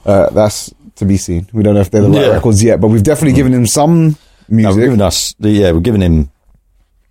[0.06, 1.48] Uh, that's to be seen.
[1.54, 2.34] We don't know if they're the right Yeah.
[2.34, 4.18] records yet, but we've definitely given him some
[4.50, 4.76] No, music.
[4.78, 6.32] we're giving us, yeah, we're giving him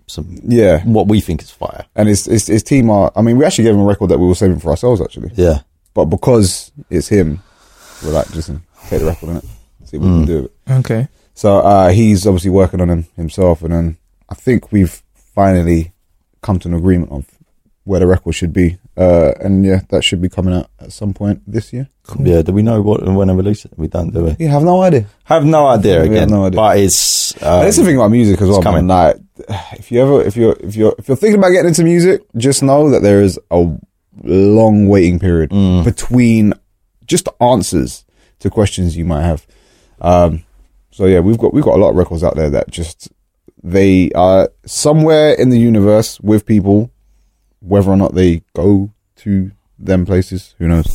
[0.07, 1.85] some, yeah, what we think is fire.
[1.95, 3.13] and his, his his team are.
[3.15, 5.31] I mean, we actually gave him a record that we were saving for ourselves actually,
[5.37, 5.61] Yeah.
[5.95, 7.41] but because it's him,
[8.05, 9.45] we're like, listen, take the record on it,
[9.91, 10.73] see what we can do with it.
[10.81, 11.09] Okay.
[11.35, 13.97] So uh, he's obviously working on him himself, and then
[14.29, 15.93] I think we've finally
[16.43, 17.27] come to an agreement of
[17.85, 18.79] where the record should be.
[18.97, 21.89] Uh, and yeah, that should be coming out at some point this year.
[22.19, 22.43] Yeah.
[22.43, 23.73] Do we know what and when to release it?
[23.77, 24.37] We don't, do we?
[24.39, 25.07] You have no idea.
[25.25, 26.29] Have no idea We have again.
[26.31, 26.57] no idea.
[26.57, 28.87] But it's, um, And that's the thing about music as well, it's coming.
[28.87, 29.17] man.
[29.49, 32.21] Like, if you ever, if you're, if you're, if you're thinking about getting into music,
[32.37, 33.75] just know that there is a
[34.23, 35.85] long waiting period Mm.
[35.85, 36.53] between
[37.07, 38.05] just answers
[38.41, 39.47] to questions you might have.
[40.01, 40.45] Um,
[40.91, 43.09] so yeah, we've got we've got a lot of records out there that just
[43.63, 46.91] they are somewhere in the universe with people,
[47.61, 50.87] whether or not they go to them places, who knows?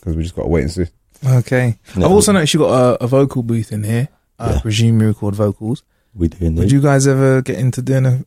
[0.00, 0.86] Because we just got to wait and see.
[1.26, 1.78] Okay.
[1.96, 2.04] Yeah.
[2.06, 4.08] I've also noticed you got a, a vocal booth in here.
[4.38, 4.60] I Yeah.
[4.60, 5.82] presume you record vocals.
[6.14, 6.60] we do indeed.
[6.60, 8.24] Would you guys ever get into doing a,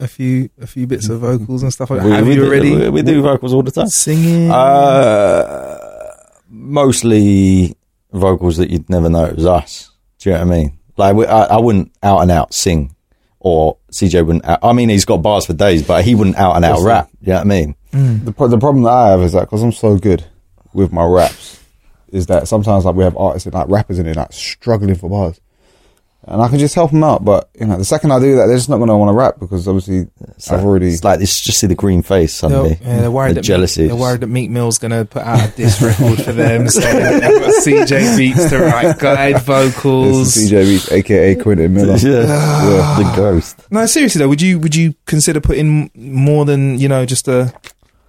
[0.00, 2.06] a few a few bits of vocals and stuff like that?
[2.06, 3.86] we, Have we you do, already we, we do vocals all the time.
[3.88, 4.50] singing?
[4.50, 5.78] Uh,
[6.48, 7.76] mostly
[8.12, 9.90] vocals that you'd never know it was us.
[10.18, 10.78] Do you know what I mean?
[10.96, 12.94] Like, we, I, I wouldn't out and out sing,
[13.40, 14.44] or CJ wouldn't.
[14.44, 16.86] Out, I mean, he's got bars for days, but he wouldn't out and out Listen.
[16.88, 17.10] rap.
[17.10, 17.74] Do you know what I mean?
[17.92, 18.24] Mm.
[18.24, 20.24] The pro- the problem that I have is that because I'm so good
[20.72, 21.60] with my raps,
[22.08, 25.10] is that sometimes like we have artists and like rappers in it like struggling for
[25.10, 25.40] bars,
[26.24, 27.24] and I can just help them out.
[27.24, 29.14] But you know, the second I do that, they're just not going to want to
[29.14, 30.88] rap because obviously It's I've like, already.
[30.88, 31.40] It's like this.
[31.40, 32.78] Just see the green face They're, suddenly.
[32.80, 33.86] yeah, they're worried the that jealousy.
[33.86, 36.68] They're worried that Meek Mill's going to put out a diss record for them.
[36.68, 40.36] So they've got CJ Beats to write guide vocals.
[40.36, 41.96] CJ Beats, aka Quentin Miller.
[41.96, 43.60] yeah, the ghost.
[43.70, 47.48] No, seriously though, would you would you consider putting more than you know just uh,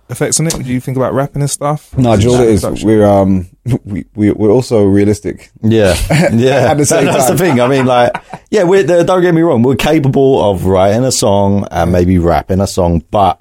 [0.09, 0.53] effects on it?
[0.55, 1.97] Would you think about rapping and stuff?
[1.97, 2.83] No, do you know what it is?
[2.83, 3.47] We're um
[3.85, 5.51] we, we we're also realistic.
[5.61, 5.95] Yeah,
[6.33, 6.71] yeah.
[6.71, 7.37] At the same That's time.
[7.37, 7.59] the thing.
[7.61, 8.11] I mean, like,
[8.51, 9.63] yeah, we're, uh, don't get me wrong.
[9.63, 13.39] We're capable of writing a song and maybe rapping a song, but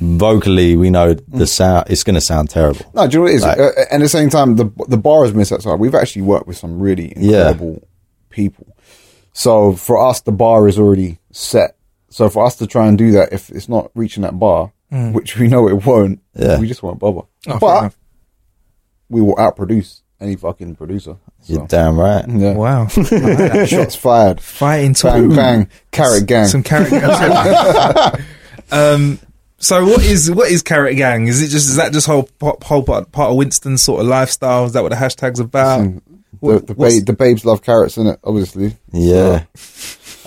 [0.00, 1.86] vocally, we know the sound.
[1.88, 2.84] It's going to sound terrible.
[2.94, 3.42] No, do you know what it is?
[3.42, 5.78] Like- uh, at the same time, the the bar has been set aside.
[5.78, 7.50] We've actually worked with some really Yeah.
[7.50, 7.88] incredible
[8.30, 8.66] people.
[9.32, 11.76] So for us, the bar is already set.
[12.08, 15.36] So for us to try and do that, if it's not reaching that bar, which
[15.36, 16.58] we know it won't, Yeah.
[16.60, 17.22] we just won't bother.
[17.48, 17.94] Oh, but
[19.08, 21.16] we will outproduce any fucking producer.
[21.44, 22.24] You're damn right.
[22.28, 22.54] yeah.
[22.54, 22.86] Wow,
[23.66, 24.40] Shots fired.
[24.40, 25.68] fighting Bang, bang.
[25.92, 26.46] Carrot gang.
[26.46, 28.12] Some carrot gang.
[28.72, 29.18] um,
[29.58, 31.28] so what is what is carrot gang?
[31.28, 34.06] Is it just is that just whole part- whole part, part of Winston's sort of
[34.06, 34.64] lifestyle?
[34.64, 35.82] Is that what the hashtag's about?
[35.84, 36.02] the,
[36.40, 38.76] What- the, what's- ba- the babes love carrots in it, obviously.
[38.92, 39.44] Yeah.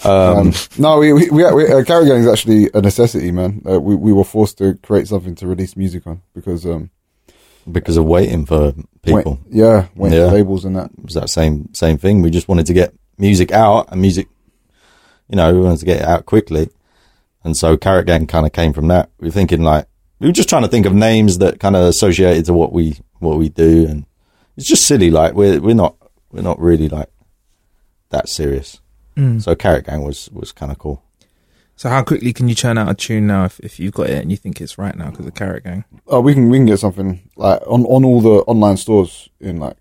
[0.05, 3.61] Um, no, we, we, we, we uh, Carrot Gang is actually a necessity, man.
[3.69, 6.89] Uh, we, we were forced to create something to release music on because, um,
[7.71, 9.39] Because of waiting for people.
[9.45, 10.29] wait- yeah, went Yeah.
[10.29, 10.91] for labels and that.
[10.97, 12.21] It was that same same thing.
[12.21, 14.27] We just wanted to get music out and music,
[15.27, 16.69] you know, we wanted to get it out quickly.
[17.43, 19.09] And so Carrot Gang kind of came from that.
[19.19, 19.87] We were thinking like,
[20.19, 22.97] we were just trying to think of names that kind of associated to what we,
[23.19, 23.85] what we do.
[23.87, 24.05] And
[24.57, 25.09] it's just silly.
[25.09, 25.95] Like we're, we're not,
[26.31, 27.09] we're not really like
[28.09, 28.81] that serious.
[29.39, 31.03] So Carrot Gang was, was kind of cool.
[31.75, 34.21] So how quickly can you churn out a tune now if, if you've got it
[34.21, 35.85] and you think it's right now because of Carrot Gang?
[36.07, 39.59] Oh, we can we can get something like on, on all the online stores in
[39.59, 39.77] like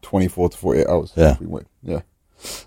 [0.00, 1.12] twenty four to forty eight hours.
[1.16, 1.32] Yeah.
[1.32, 1.66] if we wait.
[1.82, 2.00] yeah.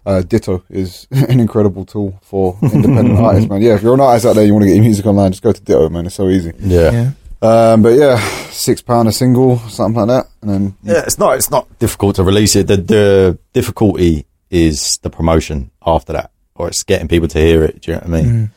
[0.05, 3.61] Uh, Ditto is an incredible tool for independent artists, man.
[3.63, 5.41] Yeah, if you're an artist out there, you want to get your music online, just
[5.41, 6.05] go to Ditto, man.
[6.05, 6.51] It's so easy.
[6.59, 6.91] Yeah.
[6.91, 7.11] Yeah.
[7.41, 8.19] Um, but yeah,
[8.51, 12.17] six pound a single, something like that, and then Yeah, it's not it's not difficult
[12.17, 12.67] to release it.
[12.67, 17.81] The the difficulty is the promotion after that, or it's getting people to hear it.
[17.81, 18.51] Do you know what I mean?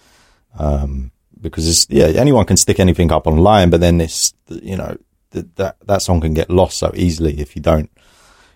[0.59, 0.61] Mm.
[0.61, 4.97] Um, because it's yeah, anyone can stick anything up online, but then it's you know
[5.33, 7.91] th- that that song can get lost so easily if you don't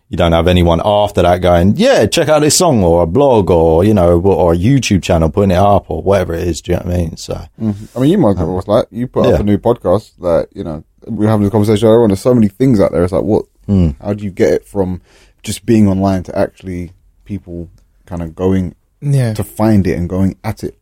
[0.08, 3.50] you don't have anyone after that going yeah check out this song or a blog
[3.50, 6.62] or you know or a YouTube channel putting it up or whatever it is.
[6.62, 7.16] Do you know what I mean?
[7.16, 7.98] So mm-hmm.
[7.98, 8.86] I mean, you might know what's um, like.
[8.90, 9.34] You put Yeah.
[9.34, 12.08] up a new podcast, that you know, we are having a conversation earlier on.
[12.08, 13.04] There's so many things out there.
[13.04, 13.44] It's like, what?
[13.66, 13.90] Hmm.
[14.00, 15.02] How do you get it from
[15.42, 16.92] just being online to actually
[17.28, 17.68] people
[18.06, 19.34] kind of going Yeah.
[19.34, 20.76] to find it and going at it?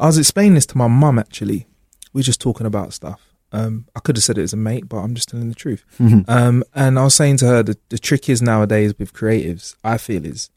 [0.00, 1.66] I was explaining this to my mum actually.
[2.12, 3.20] We were just talking about stuff.
[3.52, 5.84] Um, I could have said it as a mate, but I'm just telling the truth.
[6.28, 9.96] Um, and I was saying to her, the, the trick is nowadays with creatives, I
[9.98, 10.50] feel is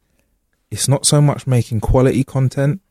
[0.71, 2.81] it's not so much making quality content,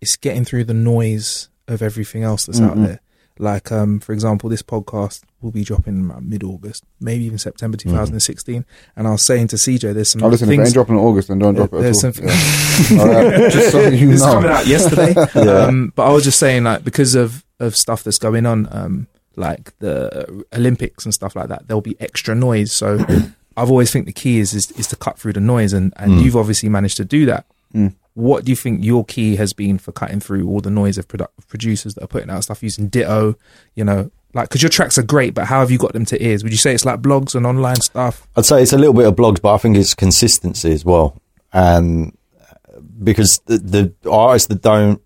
[0.00, 3.00] it's getting through the noise of everything else that's out there.
[3.38, 7.90] Like, um, for example, this podcast will be dropping mid August, maybe even September Mm-hmm.
[7.90, 8.64] 2016.
[8.96, 10.68] And I was saying to CJ, there's some Oh, listen, if it things.
[10.68, 12.12] ain't dropping in August, then don't drop it at there's all.
[12.12, 13.00] some- Yeah.
[13.02, 14.18] All right, just so you know.
[14.32, 15.14] coming out yesterday.
[15.50, 19.06] um, but I was just saying, like, because of of stuff that's going on, um,
[19.36, 22.72] like the Olympics and stuff like that, there'll be extra noise.
[22.72, 22.98] So
[23.56, 26.20] I've always think the key is is, is to cut through the noise, and and
[26.20, 27.44] you've obviously managed to do that.
[27.74, 27.94] Mm.
[28.14, 31.06] What do you think your key has been for cutting through all the noise of
[31.06, 33.36] produ- producers that are putting out stuff using Ditto?
[33.76, 36.24] You know, like because your tracks are great, but how have you got them to
[36.24, 36.42] ears?
[36.42, 38.26] Would you say it's like blogs and online stuff?
[38.36, 41.20] I'd say it's a little bit of blogs, but I think it's consistency as well.
[41.52, 45.00] And uh, because the, the artists that don't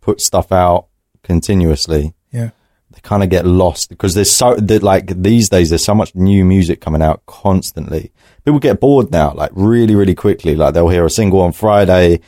[0.00, 0.86] put stuff out
[1.22, 2.50] continuously, Yeah,
[2.90, 6.14] they kind of get lost because there's so that like these days there's so much
[6.14, 8.12] new music coming out constantly.
[8.44, 10.54] People get bored now, like really, really quickly.
[10.54, 12.20] Like they'll hear a single on Friday,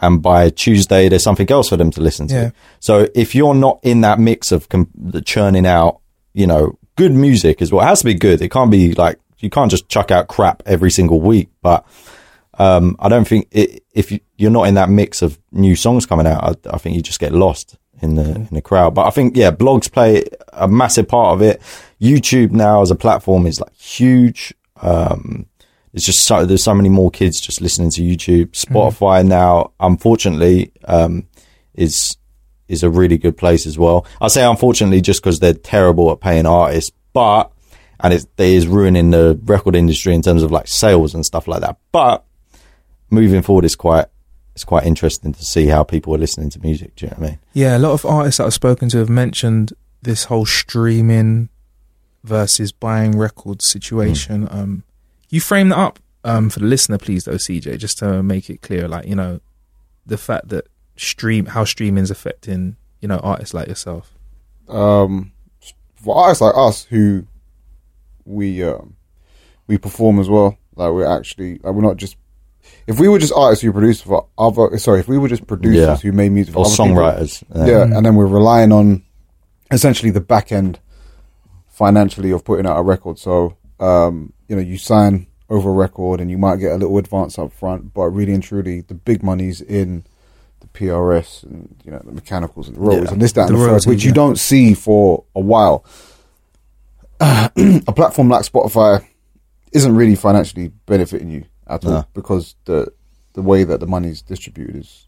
[0.00, 2.34] and by Tuesday there's something else for them to listen to.
[2.34, 2.50] Yeah.
[2.80, 6.00] So if you're not in that mix of com- the churning out,
[6.34, 7.84] you know, good music as well.
[7.84, 8.42] It has to be good.
[8.42, 11.48] It can't be like you can't just chuck out crap every single week.
[11.62, 11.86] But
[12.58, 16.06] um, I don't think it, if you, you're not in that mix of new songs
[16.06, 18.94] coming out, I, I think you just get lost in the in the crowd.
[18.94, 21.62] But I think yeah, blogs play a massive part of it.
[22.00, 24.52] YouTube now as a platform is like huge.
[24.80, 25.46] Um,
[25.98, 28.50] it's just so there's so many more kids just listening to YouTube.
[28.52, 31.26] Spotify now, unfortunately, um,
[31.74, 32.16] is
[32.68, 34.06] is a really good place as well.
[34.20, 37.50] I say unfortunately just because they're terrible at paying artists, but
[37.98, 41.78] and it's, ruining the record industry in terms of like sales and stuff like that.
[41.90, 42.24] But
[43.10, 44.06] moving forward, it's quite
[44.54, 46.94] it's quite interesting to see how people are listening to music.
[46.94, 47.38] Do you know what I mean?
[47.54, 51.48] Yeah, a lot of artists that I've spoken to have mentioned this whole streaming
[52.22, 54.46] versus buying records situation.
[54.46, 54.56] Hmm.
[54.56, 54.84] Um,
[55.30, 58.62] you frame that up um, for the listener, please, though, CJ, just to make it
[58.62, 59.40] clear, like you know,
[60.06, 64.12] the fact that stream how streaming's affecting you know artists like yourself.
[64.68, 65.32] um,
[65.96, 67.26] for artists like us who
[68.24, 68.96] we um,
[69.66, 70.56] we perform as well.
[70.76, 72.16] Like we're actually like we're not just
[72.86, 75.76] if we were just artists who produce for other sorry if we were just producers
[75.80, 75.96] Yeah.
[75.96, 77.42] who made music for Or other people, songwriters.
[77.54, 79.02] yeah, and then we're relying on
[79.70, 80.78] essentially the back end
[81.68, 83.18] financially of putting out a record.
[83.18, 86.98] So um, you know you sign over a record and you might get a little
[86.98, 90.04] advance up front, but really and truly the big money's in
[90.60, 93.12] the PRS and you know the mechanicals and the royalties Yeah.
[93.12, 94.14] and this that The and the third, which you yeah.
[94.14, 95.84] don't see for a while.
[97.20, 99.04] a platform like Spotify
[99.72, 102.92] isn't really financially benefiting you at all because the
[103.34, 105.06] the way that the money's distributed is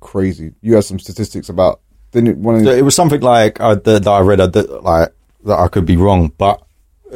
[0.00, 0.52] crazy.
[0.60, 1.80] You had some statistics about
[2.12, 4.46] didn't it, one of the, it was something like uh, that, that I read uh,
[4.48, 5.10] that like
[5.44, 6.63] that I could be wrong, but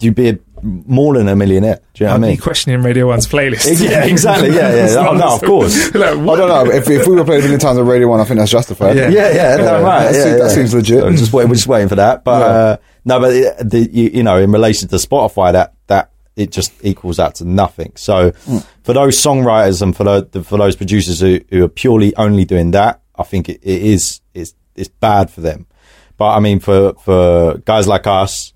[0.00, 1.80] you'd be a, more than a millionaire.
[1.94, 2.36] Do you know I'd what I mean?
[2.36, 3.80] be questioning Radio One's playlist.
[3.82, 4.48] Yeah, exactly.
[4.54, 4.96] Yeah, yeah.
[5.08, 5.94] Oh, no, of course.
[5.94, 8.20] like, I don't know if, if we were playing a million times on Radio One,
[8.20, 8.96] I think that's justified.
[8.96, 9.08] Yeah.
[9.08, 10.04] Yeah, yeah, no, right.
[10.04, 10.36] that, yeah, seems, yeah.
[10.38, 11.00] that seems legit.
[11.02, 12.24] So just wait, we're just waiting for that.
[12.24, 12.46] But Yeah.
[12.46, 16.50] uh, no, but the, the, you, you know, in relation to Spotify, that that it
[16.52, 17.92] just equals out to nothing.
[17.96, 18.32] So
[18.82, 22.70] for those songwriters and for the, for those producers who, who are purely only doing
[22.72, 25.66] that, I think it, it is it's it's bad for them.
[26.16, 28.52] But I mean, for for guys like us,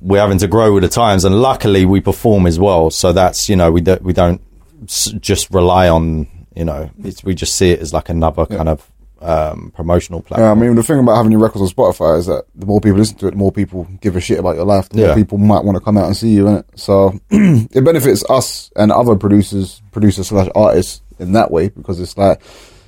[0.00, 2.90] we're having to grow with the times, and luckily we perform as well.
[2.90, 4.40] So that's you know we don't we don't
[4.84, 8.68] s- just rely on you know it's, we just see it as like another kind
[8.68, 12.26] of um, promotional Yeah, I mean, the thing about having your records on Spotify is
[12.26, 14.64] that the more people listen to it, the more people give a shit about your
[14.64, 14.88] life.
[14.90, 15.14] The more Yeah.
[15.16, 16.66] people might want to come out and see you in it.
[16.76, 22.16] So it benefits us and other producers, producers slash artists in that way because it's
[22.16, 22.40] like,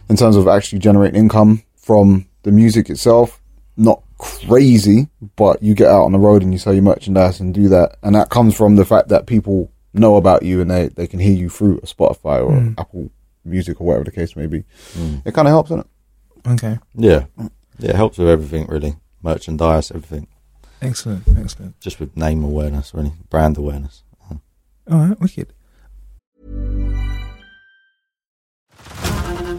[0.09, 3.41] in terms of actually generating income from the music itself,
[3.77, 7.55] not crazy, but you get out on the road and you sell your merchandise and
[7.55, 7.97] do that.
[8.03, 11.19] And that comes from the fact that people know about you and they, they can
[11.19, 12.75] hear you through a Spotify or hmm.
[12.79, 13.11] Apple
[13.45, 14.65] Music or whatever the case may be.
[14.93, 15.17] Hmm.
[15.25, 16.51] It kind of helps, doesn't it?
[16.53, 17.27] Okay, yeah,
[17.79, 20.27] yeah, it helps with everything really, merchandise, everything,
[20.81, 21.79] excellent, excellent.
[21.81, 24.03] just with name awareness, really, brand awareness.
[24.91, 25.53] All right, wicked.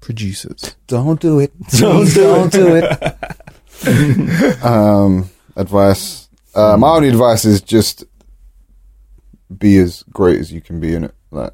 [0.00, 0.76] producers.
[0.86, 1.52] Don't do it.
[1.78, 4.64] Don't, don't do it.
[4.64, 6.28] um, advice.
[6.54, 8.04] Uh, my only advice is just
[9.56, 11.14] be as great as you can be in it.
[11.30, 11.52] Like,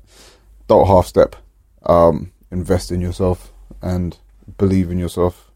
[0.67, 1.37] don't half step.
[1.85, 4.19] Um, invest in yourself and
[4.59, 5.51] believe in yourself,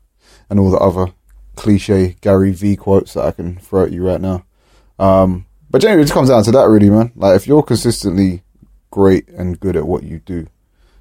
[0.48, 1.12] and all the other
[1.56, 4.44] cliche Gary V quotes that I can throw at you right now.
[4.98, 7.12] Um, but generally, it just comes down to that, really, man.
[7.14, 8.42] Like, if you're consistently
[8.90, 10.46] great and good at what you do,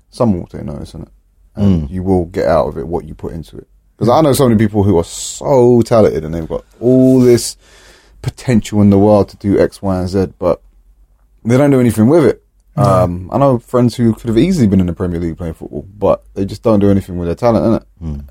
[0.10, 1.08] someone will take notice, it?
[1.60, 3.68] And you will get out of it what you put into it.
[3.98, 7.58] Because I know so many people who are so talented and they've got all this
[8.22, 10.62] potential in the world to do X, Y, and Z, but
[11.44, 12.44] they don't do anything with it.
[12.76, 15.86] Um, I know friends who could have easily been in the Premier League playing football,
[15.98, 17.84] but they just don't do anything with their talent in it.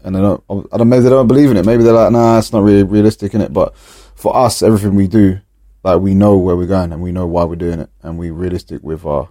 [0.03, 0.43] And they don't.
[0.73, 0.89] I don't.
[0.89, 1.67] Maybe they don't believe in it.
[1.67, 3.53] Maybe they're like, nah, it's not really realistic in it.
[3.53, 5.41] But for us, everything we do,
[5.85, 8.33] like we know where we're going and we know why we're doing it, and we're
[8.33, 9.29] realistic with our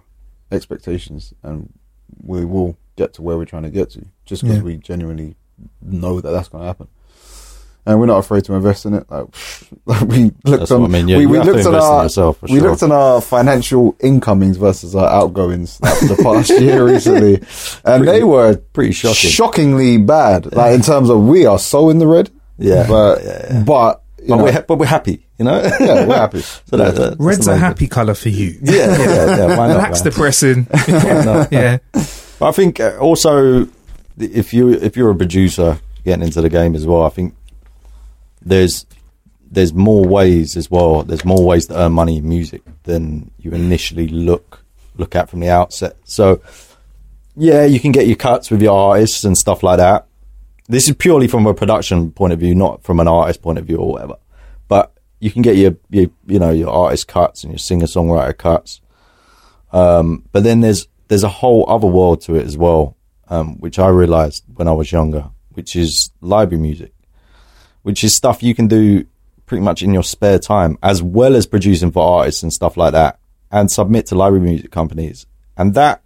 [0.52, 1.72] expectations, and
[2.22, 4.62] we will get to where we're trying to get to, just because Yeah.
[4.64, 5.36] we genuinely
[5.80, 6.88] know that that's going to happen.
[7.86, 9.06] And we're not afraid to invest in it.
[9.10, 9.26] Like,
[9.86, 11.08] like we looked That's on, I mean.
[11.08, 12.60] Yeah, we, we looked on our, yourself, we sure.
[12.68, 17.40] looked on our financial incomings versus our outgoings the past year recently,
[17.86, 19.30] and they were pretty shocking.
[19.30, 20.52] shockingly bad.
[20.54, 22.30] Like in terms of we are so in the red.
[22.58, 23.62] Yeah, but yeah, yeah.
[23.64, 25.62] but you But know, we're, ha- but we're happy, you know?
[25.80, 26.40] yeah, we're happy.
[26.40, 28.58] so that, that- that's Red's a happy colour for you.
[28.60, 29.56] Yeah, yeah, yeah.
[29.56, 29.78] Why not?
[29.78, 30.12] That's man?
[30.12, 30.66] depressing.
[31.24, 31.52] not?
[31.52, 31.78] yeah.
[32.40, 33.68] I think uh, also
[34.18, 37.34] if you if you're a producer getting into the game as well, I think
[38.42, 38.86] there's
[39.50, 41.02] there's more ways as well.
[41.02, 44.64] There's more ways to earn money in music than you initially look
[44.96, 45.96] look at from the outset.
[46.04, 46.40] So
[47.36, 50.06] yeah, you can get your cuts with your artists and stuff like that.
[50.68, 53.64] This is purely from a production point of view, not from an artist point of
[53.64, 54.16] view or whatever.
[54.66, 58.36] But you can get your, your you know your artist cuts and your singer songwriter
[58.36, 58.80] cuts.
[59.72, 62.96] Um, but then there's there's a whole other world to it as well,
[63.28, 66.92] um, which I realized when I was younger, which is library music,
[67.82, 69.06] which is stuff you can do
[69.46, 72.92] pretty much in your spare time, as well as producing for artists and stuff like
[72.92, 73.18] that,
[73.50, 75.26] and submit to library music companies.
[75.56, 76.02] And that,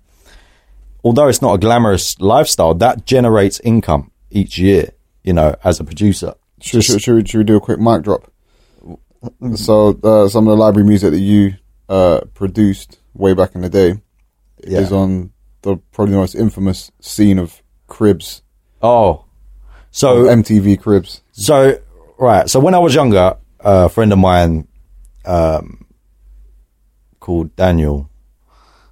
[1.04, 4.90] although it's not a glamorous lifestyle, that generates income each year.
[5.24, 6.34] You know, as a producer.
[6.60, 8.28] Should, should, should, we, should we do a quick mic drop?
[9.54, 11.54] So uh, some of the library music that you
[11.88, 14.01] uh, produced way back in the day
[14.66, 14.80] Yeah.
[14.80, 15.32] is on
[15.62, 18.42] the probably the most infamous scene of Cribs,
[18.82, 19.24] Oh,
[19.90, 21.22] so MTV Cribs.
[21.32, 21.78] So
[22.18, 24.66] right, so when I was younger, a friend of mine,
[25.24, 25.86] um,
[27.20, 28.10] called Daniel,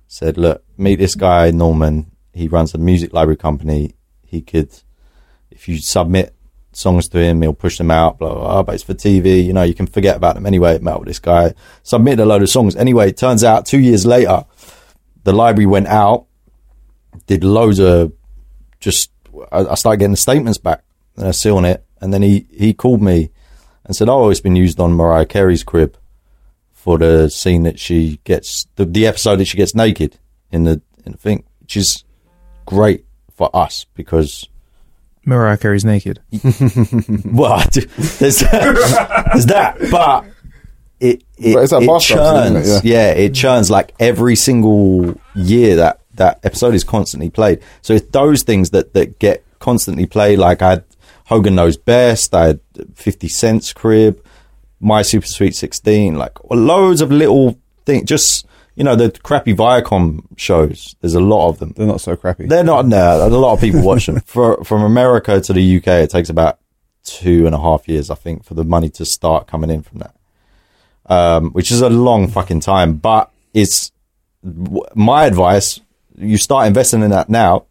[0.07, 2.11] said, "Look, meet this guy Norman.
[2.33, 3.95] He runs a music library company.
[4.25, 4.71] He could,
[5.51, 6.35] if you submit
[6.73, 8.19] songs to him, he'll push them out.
[8.19, 8.43] Blah blah.
[8.43, 9.45] blah but it's for TV.
[9.45, 10.79] You know, you can forget about them anyway.
[10.79, 12.77] Met with this guy, submitted a load of songs.
[12.77, 14.45] Anyway, it turns out two years later,
[15.25, 16.27] the library went out,
[17.27, 18.13] did loads of
[18.81, 19.11] just
[19.53, 20.83] I, I started getting the statements back
[21.17, 21.85] and I see on it.
[22.01, 23.31] And then he, he called me
[23.85, 25.97] and said, Oh, it's been used on Mariah Carey's crib
[26.73, 30.19] for the scene that she gets, the, the episode that she gets naked
[30.51, 32.05] in the, in the thing, which is
[32.65, 33.05] great
[33.35, 34.49] for us because
[35.27, 36.21] Mariah Carey's naked.
[37.33, 40.25] Well, do- there's there's that, but
[41.01, 42.69] it it, But it's that it churns.
[42.77, 42.85] it?
[42.85, 43.11] yeah.
[43.13, 47.61] it churns like every single year that that episode is constantly played.
[47.83, 50.39] So it's those things that that get constantly played.
[50.39, 50.85] Like I had
[51.27, 52.61] Hogan Knows Best, I had
[52.95, 54.23] Fifty Cent's Crib,
[54.81, 58.05] My Super Sweet Sixteen, like loads of little things.
[58.09, 58.47] Just
[58.77, 60.97] you know the crappy Viacom shows.
[61.01, 61.73] There's a lot of them.
[61.77, 62.47] They're not so crappy.
[62.47, 62.87] They're not.
[62.87, 64.21] No, a lot of people watch them.
[64.27, 66.59] For, from America to the UK, it takes about
[67.05, 69.99] two and a half years, I think, for the money to start coming in from
[70.01, 70.15] that.
[71.11, 73.91] Um, which is a long fucking time, but it's
[74.95, 75.81] my advice.
[76.17, 77.67] You start investing in that now,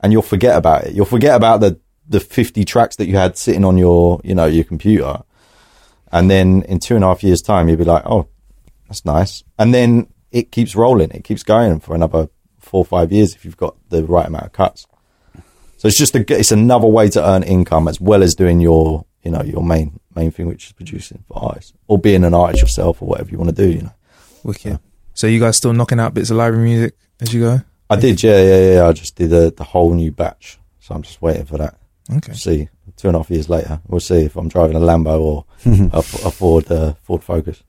[0.00, 0.94] and you'll forget about it.
[0.94, 4.46] You'll forget about the the fifty tracks that you had sitting on your you know
[4.46, 5.22] your computer,
[6.12, 8.28] and then in two and a half years' time, you'll be like, oh,
[8.86, 11.10] that's nice, and then it keeps rolling.
[11.10, 12.28] It keeps going for another
[12.60, 14.86] four or five years if you've got the right amount of cuts.
[15.78, 19.04] So it's just a, it's another way to earn income as well as doing your
[19.22, 22.62] you know your main main thing, which is producing for artists or being an artist
[22.62, 23.70] yourself or whatever you want to do.
[23.70, 23.92] You know,
[24.44, 24.78] Wicked.
[25.14, 27.60] So you guys still knocking out bits of library music as you go?
[27.90, 28.86] I did, yeah, yeah, yeah.
[28.88, 31.74] I just did the the whole new batch, so I'm just waiting for that.
[32.16, 32.32] Okay.
[32.34, 35.44] See, two and a half years later, we'll see if I'm driving a Lambo or
[35.66, 37.62] a, F- a Ford uh, Ford Focus.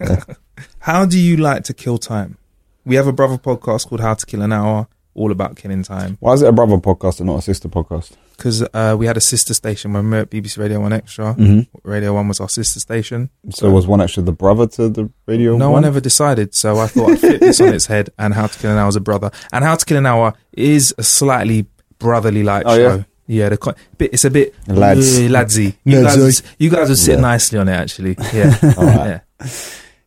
[0.80, 2.36] How do you like to kill time?
[2.84, 6.16] We have a brother podcast called How to Kill an Hour, all about killing time.
[6.20, 8.12] Why is it a brother podcast and not a sister podcast?
[8.40, 11.34] Because uh, we had a sister station when we were at BBC Radio 1 Extra.
[11.34, 11.60] Mm-hmm.
[11.86, 13.28] Radio 1 was our sister station.
[13.50, 15.58] So was one actually the brother to the radio?
[15.58, 18.08] No one ever decided, so I thought I'd flip this on its head.
[18.18, 20.32] And How to Kill an Hour is a brother, and How to Kill an Hour
[20.52, 21.66] is a slightly
[21.98, 22.96] brotherly like Oh, show.
[22.96, 23.02] yeah?
[23.26, 25.18] Yeah, the co- bit, it's a bit Lads.
[25.18, 25.74] uh, ladsy.
[25.84, 27.20] You Lads, guys, you guys would sit Yeah.
[27.20, 28.16] nicely on it, actually.
[28.32, 29.20] Yeah, yeah,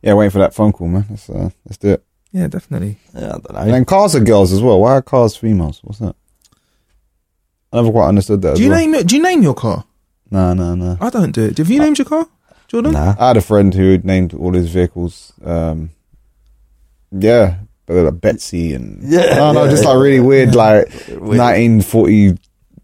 [0.02, 1.06] Yeah, waiting for that phone call, man.
[1.08, 2.04] Let's uh, let's do it.
[2.32, 2.98] yeah, definitely.
[3.14, 3.58] Yeah, I don't know.
[3.60, 4.80] And then cars are girls as well.
[4.80, 5.80] Why are cars females?
[5.84, 6.16] What's that?
[7.74, 8.52] I never quite understood that.
[8.52, 8.78] as Do you well.
[8.78, 9.06] name it?
[9.08, 9.84] Do you name your car?
[10.30, 10.96] No, no, no.
[11.00, 11.58] I don't do it.
[11.58, 12.26] Have you named your car,
[12.68, 12.92] Jordan?
[12.92, 13.14] Nah.
[13.18, 15.32] I had a friend who named all his vehicles.
[15.44, 15.90] Um,
[17.12, 17.56] yeah,
[17.86, 21.38] but they're like Betsy and Yeah, no, no, yeah, just like really weird, like Weird.
[21.38, 22.38] 1940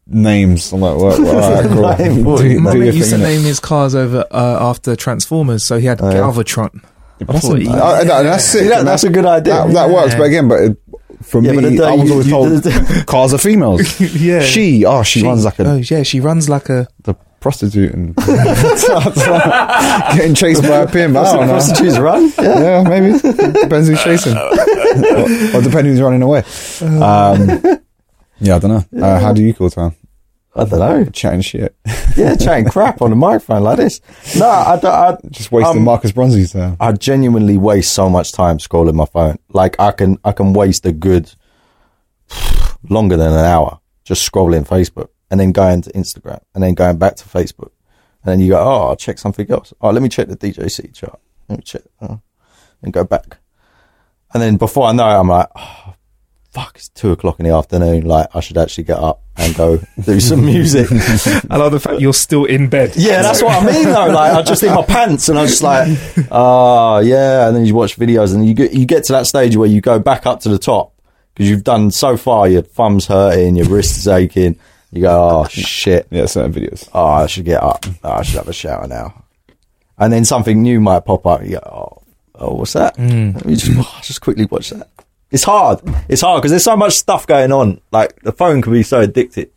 [0.06, 0.72] names.
[0.72, 1.18] I'm like, what?
[1.20, 1.82] what all right, cool.
[1.82, 3.28] 1940 Do- do My your mate used to thing, innit?
[3.36, 6.16] name his cars over uh, after Transformers, so he had Oh, yeah.
[6.18, 6.84] Galvatron.
[7.20, 8.68] That's, what he- no, that's sick.
[8.68, 9.54] that- that's a good idea.
[9.54, 10.76] That, that works, but again, but it,
[11.22, 14.00] for Yeah, but me, the- I was you- always you- told the- cars are females.
[14.20, 14.40] Yeah.
[14.40, 16.86] She, oh, she, runs like a Oh yeah, she runs like a.
[17.04, 18.14] the prostitute and
[20.16, 21.16] getting chased by a pimp.
[21.16, 21.52] I don't know.
[21.52, 22.30] Prostitutes run.
[22.38, 22.60] Yeah.
[22.60, 24.48] Yeah, maybe depends who's chasing, or,
[25.56, 26.40] or depending who's running away.
[26.82, 27.60] Um,
[28.40, 29.02] yeah, I don't know.
[29.02, 29.94] Uh, how do you call time?
[30.54, 31.04] I don't know.
[31.12, 31.76] Chatting shit,
[32.16, 34.00] Yeah, chatting crap on the microphone like this.
[34.36, 34.92] No, I don't.
[34.92, 36.76] I, just wasting Um, Marcus Bronzy's time.
[36.80, 39.38] I genuinely waste so much time scrolling my phone.
[39.50, 41.32] Like I can, I can waste a good
[42.88, 46.98] longer than an hour just scrolling Facebook and then going to Instagram and then going
[46.98, 47.70] back to Facebook.
[48.22, 49.72] And then you go, oh, I'll check something else.
[49.80, 51.20] Oh, let me check the DJC chart.
[51.48, 52.20] Let me check, oh,
[52.82, 53.38] and go back.
[54.34, 55.94] And then before I know it, I'm like, oh,
[56.50, 58.04] fuck, it's two o'clock in the afternoon.
[58.04, 60.88] Like I should actually get up and go do some music.
[61.50, 62.92] I love the fact you're still in bed.
[62.96, 64.06] Yeah, that's what I mean though.
[64.08, 65.88] Like I just in my pants and I'm just like,
[66.30, 67.46] oh yeah.
[67.46, 69.80] And then you watch videos and you get you get to that stage where you
[69.80, 70.94] go back up to the top
[71.34, 72.48] because you've done so far.
[72.48, 74.58] Your thumb's hurting, your wrist is aching.
[74.92, 76.08] You go, oh shit.
[76.10, 76.88] Yeah, certain videos.
[76.92, 77.84] Oh, I should get up.
[78.02, 79.24] Oh, I should have a shower now.
[79.98, 81.44] And then something new might pop up.
[81.44, 82.02] You go, oh,
[82.34, 82.96] oh what's that?
[82.96, 83.34] Mm.
[83.34, 84.88] Let me just oh, just quickly watch that.
[85.30, 85.80] It's hard.
[86.08, 87.80] It's hard because there's so much stuff going on.
[87.92, 89.50] Like the phone can be so addicted.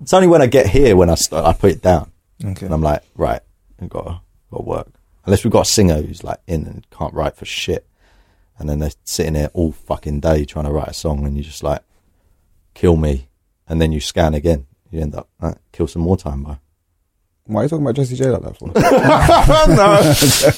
[0.00, 2.10] It's only when I get here when I start, I put it down.
[2.44, 2.66] Okay.
[2.66, 3.40] And I'm like, right,
[3.80, 4.88] I've got to, got to work.
[5.26, 7.86] Unless we've got a singer who's like in and can't write for shit.
[8.58, 11.42] And then they're sitting there all fucking day trying to write a song and you
[11.42, 11.82] just like,
[12.74, 13.28] kill me.
[13.66, 14.66] And then you scan again.
[14.90, 16.58] You end up, right, kill some more time by.
[17.46, 18.68] Why are you talking about Jessie J like that for?
[18.72, 20.00] no,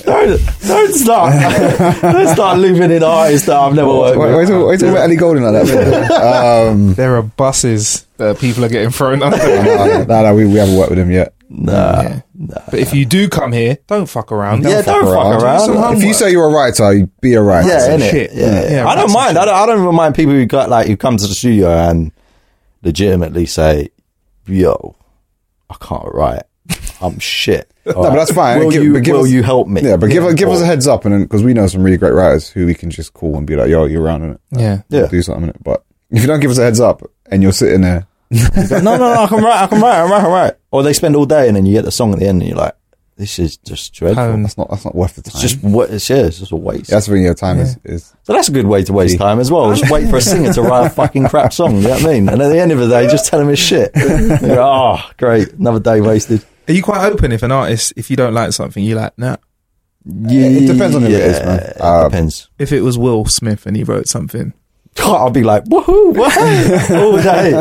[0.04, 2.00] don't, don't start.
[2.00, 4.48] don't start living in artists that I've never worked Why, why, are you with.
[4.48, 6.68] talking, why are you talking about Ellie Goulding like that?
[6.70, 9.36] um, There are buses that people are getting thrown under.
[9.36, 11.34] no, no, no, we, we haven't worked with him yet.
[11.48, 12.20] Nah, Yeah.
[12.34, 12.60] nah.
[12.70, 14.62] But if you do come here, don't fuck around.
[14.62, 15.60] Yeah, don't fuck around.
[15.60, 17.66] some If you say you're a writer, you be a writer.
[17.68, 18.10] Yeah, innit?
[18.12, 18.32] shit.
[18.32, 19.36] Yeah, Yeah, I don't mind.
[19.38, 21.68] I don't, I don't even mind people who got like who come to the studio
[21.68, 22.12] and
[22.82, 23.88] legitimately say,
[24.46, 24.94] "Yo,
[25.68, 26.42] I can't write.
[27.00, 28.58] I'm shit." No, but that's fine.
[28.58, 28.92] Will Give- you?
[28.94, 29.82] but give will us- you help me?
[29.82, 32.14] Yeah, but give give us a heads up, and because we know some really great
[32.14, 34.82] writers who we can just call and be like, "Yo, you're around in it, Yeah.
[34.88, 35.06] Yeah.
[35.06, 37.52] do something in it." But if you don't give us a heads up and you're
[37.52, 39.12] sitting there, no, no, no.
[39.22, 39.62] I can write.
[39.62, 39.98] I can write.
[39.98, 40.18] I can write.
[40.18, 40.54] I can write.
[40.72, 42.48] Or they spend all day and then you get the song at the end and
[42.48, 42.74] you're like,
[43.16, 44.24] this is just dreadful.
[44.24, 44.42] Home.
[44.42, 45.32] That's not that's not worth the time.
[45.34, 46.90] It's just what it's yeah, it's just a waste.
[46.90, 49.18] that's when your time is, is So that's a good way to waste See.
[49.18, 49.72] time as well.
[49.74, 51.76] Just wait for a singer to write a fucking crap song.
[51.76, 52.28] You know what I mean?
[52.28, 53.90] And at the end of the day, just tell him his shit.
[53.96, 56.44] You go, oh, great, another day wasted.
[56.68, 59.36] Are you quite open if an artist, if you don't like something, you're like, nah.
[60.04, 61.58] Yeah, it depends on who it is, man.
[61.60, 62.48] It Um, depends.
[62.58, 64.52] If it was Will Smith and he wrote something,
[64.98, 67.52] I'll be like, woohoo, woohoo, all day.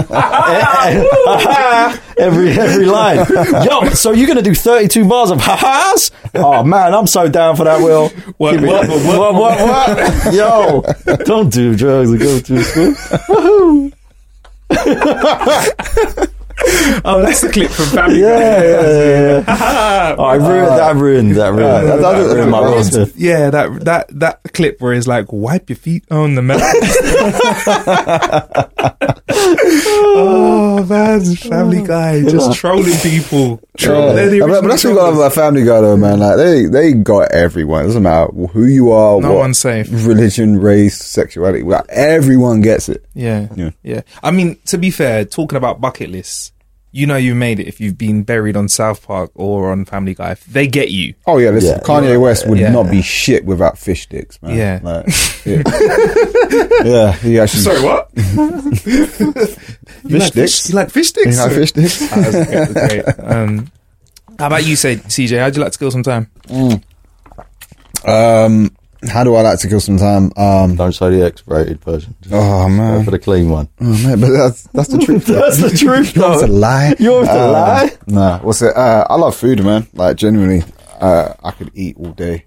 [2.18, 3.18] every every line.
[3.66, 6.12] Yo, so you're going to do 32 bars of ha-has?
[6.36, 8.10] Oh, man, I'm so down for that, Will.
[8.38, 10.34] What, Give me- what, what, what, what?
[10.34, 10.84] Yo,
[11.26, 12.93] don't do drugs and go to school.
[13.28, 13.91] Woohoo.
[17.06, 18.64] oh, that's the clip from Family Yeah, Guy.
[18.66, 20.16] yeah, yeah.
[20.18, 23.14] oh, I ruined that, ruined that, ruined that, that ruined my Will Smith.
[23.18, 26.62] Yeah, that that that clip where he's like wipe your feet on the mat.
[29.48, 31.86] oh man, Family oh.
[31.86, 33.62] Guy just trolling people.
[33.78, 34.48] Troll- they're the Yeah.
[34.48, 36.20] But, but that's what you got about Family Guy, though, man.
[36.20, 37.84] Like they they got everyone.
[37.84, 39.88] It doesn't matter who you are, No what one's safe.
[39.91, 41.64] religion, race, sexuality.
[41.64, 43.06] Like, everyone gets it.
[43.14, 43.48] Yeah.
[43.56, 43.72] Yeah.
[43.84, 44.02] yeah.
[44.24, 46.52] I mean, to be fair, talking about bucket lists,
[46.96, 50.14] you know you made it if you've been buried on South Park or on Family
[50.14, 50.36] Guy.
[50.50, 51.14] They get you.
[51.28, 51.84] Oh yeah, listen, Yeah.
[51.84, 52.72] Kanye West would Yeah.
[52.72, 54.58] not be shit without fish sticks, man.
[54.58, 54.80] Yeah.
[54.82, 55.06] Like,
[55.46, 55.64] yeah.
[56.86, 57.62] yeah, he actually.
[57.64, 58.10] Sorry, what?
[58.16, 60.34] you Fish like sticks?
[60.34, 61.36] Fish, you like fish sticks?
[61.36, 62.00] You like fish sticks?
[62.10, 62.74] That's great, that's
[63.18, 63.30] great.
[63.30, 63.72] Um,
[64.39, 65.39] how about you, say CJ?
[65.39, 66.30] How'd you like to kill some time?
[68.06, 68.76] Um,
[69.08, 70.32] how do I like to kill some time?
[70.38, 72.16] Um, Don't say the X-rated version.
[72.22, 73.70] Just oh go man, for the clean one.
[73.82, 75.26] oh man, but that's that's the truth.
[75.26, 76.47] That's the truth, You want though.
[76.47, 76.95] lie?
[76.99, 77.89] You want me to Um, lie?
[78.08, 78.76] Nah, what's it?
[78.76, 79.88] Uh, I love food, man.
[79.93, 80.64] Like genuinely,
[80.99, 82.45] uh, I could eat all day.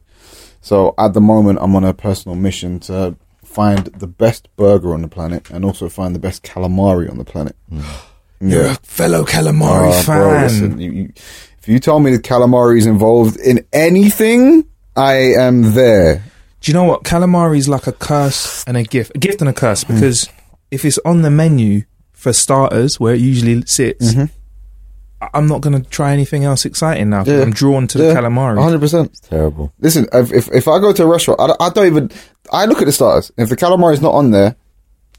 [0.61, 5.01] So at the moment, I'm on a personal mission to find the best burger on
[5.03, 7.57] the planet and also find the best calamari on the planet.
[8.41, 10.21] You're a fellow calamari Oh, fan.
[10.21, 11.13] bro, listen, you, you,
[11.61, 16.23] if you tell me the calamari is involved in anything, I am there.
[16.61, 17.05] Do you know what?
[17.05, 19.13] Calamari is like a curse and a gift.
[19.15, 19.95] A gift and a curse mm.
[19.95, 20.29] because
[20.71, 21.83] if it's on the menu
[22.13, 24.25] for starters, where it usually sits, mm-hmm.
[25.23, 27.25] I- I'm not going to try anything else exciting now.
[27.25, 27.43] Yeah.
[27.43, 28.57] I'm drawn to the calamari.
[28.59, 29.29] 100%.
[29.29, 29.73] Terrible.
[29.79, 32.11] Listen, if, if if I go to a restaurant, I, don't- I don't even.
[32.53, 33.31] I look at the starters.
[33.37, 34.57] If the calamari is not on there,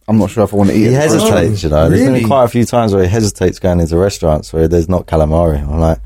[0.09, 0.93] I'm not sure if I want to eat He it.
[0.93, 1.87] hesitates, you know.
[1.87, 2.19] There's Really?
[2.21, 5.61] been quite a few times where he hesitates going into restaurants where there's not calamari.
[5.61, 5.99] I'm like,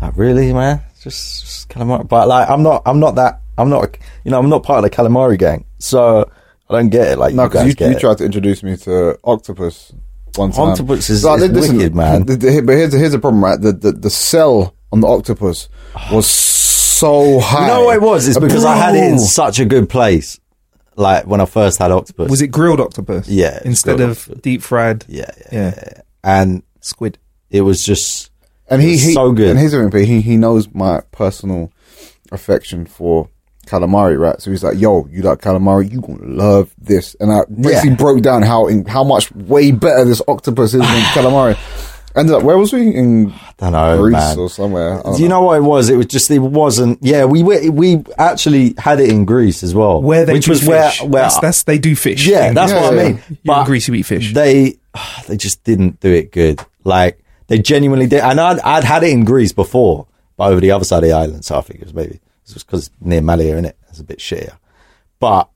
[0.00, 0.80] like really, man?
[1.02, 2.08] Just, just calamari.
[2.08, 4.90] But like, I'm not, I'm not that, I'm not, you know, I'm not part of
[4.90, 6.30] the calamari gang, so
[6.70, 7.18] I don't get it.
[7.18, 9.92] Like, No, you because guys you, you tried to introduce me to octopus
[10.36, 10.68] one time.
[10.70, 12.24] Octopus is- Like, is wicked, man.
[12.26, 13.60] the- the- but here's the, here's the problem, right?
[13.60, 15.68] The, the the sell on the octopus
[16.10, 17.66] was so high.
[17.68, 18.28] You know what it was?
[18.28, 20.38] It's because I had it in such a good place.
[20.94, 22.30] Like when I first had octopus.
[22.30, 23.26] Was it grilled octopus?
[23.28, 24.40] Yeah, Instead of octopus.
[24.42, 25.04] deep fried.
[25.08, 25.74] Yeah, yeah, Yeah.
[25.76, 26.00] yeah.
[26.24, 27.18] And Squid.
[27.50, 28.30] it was just,
[28.68, 29.50] and he, he so good.
[29.50, 31.72] And here's the thing, he he knows my personal
[32.30, 33.28] affection for
[33.72, 34.40] calamari, right?
[34.40, 35.90] So he's like, "Yo, you like calamari?
[35.90, 37.96] You gonna love this." And I basically Yeah.
[37.96, 41.56] broke down how in, how much way better this octopus is than calamari.
[42.14, 44.38] Ended up where was we in I don't know, Greece man.
[44.38, 45.00] or somewhere?
[45.02, 45.88] Don't you know what it was?
[45.88, 46.98] It was just it wasn't.
[47.00, 50.50] Yeah, we we, we actually had it in Greece as well, Where they which do
[50.50, 50.68] was fish.
[50.68, 52.26] where where that's, that's they do fish.
[52.26, 53.00] yeah, that's Yeah, what yeah.
[53.00, 53.22] I mean.
[53.42, 54.34] You're in Greece, you eat fish.
[54.34, 54.74] They
[55.26, 56.60] they just didn't do it good.
[56.84, 60.06] Like they genuinely did, and I'd I'd had it in Greece before,
[60.36, 61.46] but over the other side of the island.
[61.46, 64.04] So I think it was maybe it was because near Malia, in it, it's a
[64.04, 64.56] bit shittier.
[65.18, 65.48] But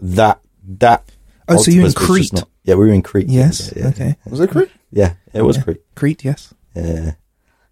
[0.00, 0.40] that
[0.78, 1.10] that
[1.48, 2.40] Oh, so you're in octopus was just Crete?
[2.40, 3.28] not- yeah, we were in Crete.
[3.28, 3.72] Yes.
[3.74, 4.16] yeah, yeah, okay.
[4.26, 4.70] Was it Crete?
[4.92, 5.80] Yeah, it was Crete.
[5.96, 6.24] Crete.
[6.24, 6.54] Yes.
[6.76, 7.12] Yeah,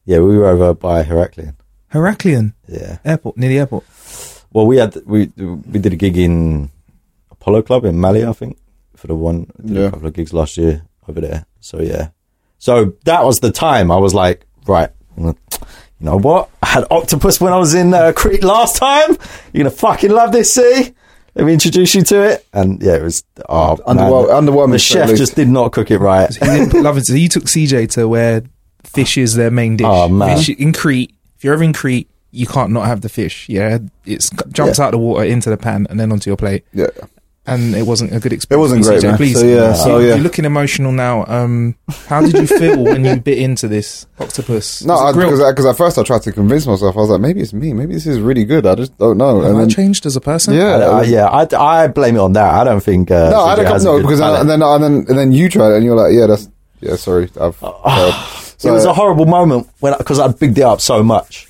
[0.04, 1.54] yeah, we were over by Heraklion.
[1.88, 2.98] Heraclion Yeah.
[3.04, 3.84] airport near the airport.
[4.52, 6.70] Well, we had we we did a gig in
[7.30, 8.58] Apollo Club in Mali, I think,
[8.96, 9.82] for the one did Yeah.
[9.86, 11.46] a couple of gigs last year over there.
[11.60, 12.08] So yeah,
[12.58, 15.38] so that was the time I was like, right, I'm gonna-
[16.00, 16.50] you know what?
[16.62, 19.10] I had octopus when I was in uh, Crete last time.
[19.52, 20.94] You're gonna fucking love this, see?
[21.34, 24.78] Let me introduce you to it, and yeah, it was oh, Underwhel- man, underwhelming, The
[24.78, 26.28] to say the chef just did not cook it right.
[26.34, 27.12] He didn't put love into.
[27.14, 28.42] He took CJ to where
[28.82, 29.86] fish is their main dish.
[29.88, 30.36] Oh, man.
[30.36, 31.12] Fish in Crete.
[31.36, 33.48] If you're ever in Crete, you can't not have the fish.
[33.48, 34.86] Yeah, it jumps Yeah.
[34.86, 36.64] out the water into the pan and then onto your plate.
[36.72, 36.88] Yeah.
[37.48, 38.72] And it wasn't a good experience.
[38.72, 39.08] It wasn't for you, great, CJ.
[39.08, 39.16] man.
[39.16, 40.06] Please, So, yeah, so, yeah.
[40.08, 41.24] You're looking emotional now.
[41.26, 41.74] Um,
[42.06, 44.84] how did you feel when you bit into this octopus?
[44.84, 45.32] No, Was it grilled?
[45.32, 46.96] because because at first I tried to convince myself.
[46.96, 47.72] I was like, maybe it's me.
[47.72, 48.66] Maybe this is really good.
[48.66, 49.40] I just don't know.
[49.40, 50.54] Have and I then changed as a person?
[50.54, 50.76] Yeah.
[50.76, 52.54] I, I, yeah, I, I blame it on that.
[52.54, 53.10] I don't think.
[53.10, 55.18] Uh, no, I don't has a no good because I, and then and then and
[55.18, 56.48] then you tried it and you're like, yeah, that's
[56.80, 56.96] yeah.
[56.96, 57.56] Sorry, I've.
[57.56, 57.74] failed.
[58.64, 61.48] it was a horrible moment when because I bigged it up so much,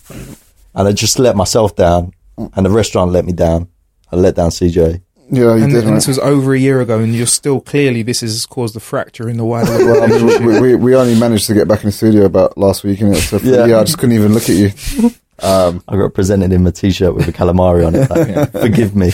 [0.75, 3.69] and I just let myself down, and the restaurant let me down.
[4.11, 5.03] I let down CJ.
[5.31, 5.77] Yeah, you And, did.
[5.79, 5.95] and man.
[5.95, 9.29] this was over a year ago, and you're still clearly this has caused a fracture
[9.29, 11.87] in the wider Well, I mean, we, we we only managed to get back in
[11.89, 13.17] the studio about last week, innit?
[13.29, 13.67] So Yeah.
[13.67, 13.81] yeah.
[13.81, 14.71] I just couldn't even look at you.
[15.41, 18.11] Um, I got presented in my t-shirt with a calamari on it.
[18.11, 19.13] Like, Forgive me.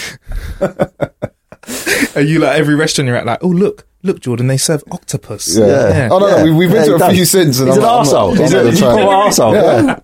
[2.17, 3.27] Are you like every restaurant you're at?
[3.27, 5.55] Like, oh look, look, Jordan, they serve octopus.
[5.55, 6.09] Yeah.
[6.11, 7.13] Oh no, no, we, we've been Yeah, to a does.
[7.15, 7.59] few since.
[7.59, 8.35] And He's I'm an like, I'm arsehole.
[8.35, 9.55] not- He's I'm a not he's a proper arsehole.
[9.55, 9.95] Yeah.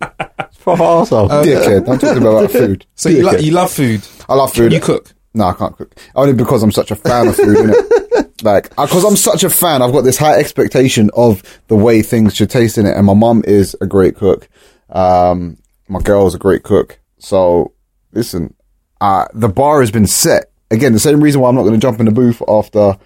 [0.60, 1.44] Proper arsehole.
[1.44, 1.88] Dickhead.
[1.88, 2.86] I'm talking about food.
[2.96, 4.02] So you like you love food.
[4.28, 4.72] I love food.
[4.72, 5.12] You cook.
[5.34, 5.94] No, I can't cook.
[6.14, 8.26] Only because I'm such a fan of food, innit?
[8.42, 12.34] Like, because I'm such a fan, I've got this high expectation of the way things
[12.34, 12.96] should taste in it.
[12.96, 14.48] And my mum is a great cook.
[14.88, 15.58] Um,
[15.88, 16.98] my girl's a great cook.
[17.18, 17.74] So,
[18.12, 18.54] listen,
[19.00, 20.50] uh, the bar has been set.
[20.70, 22.96] Again, the same reason why I'm not going to jump in the booth after, I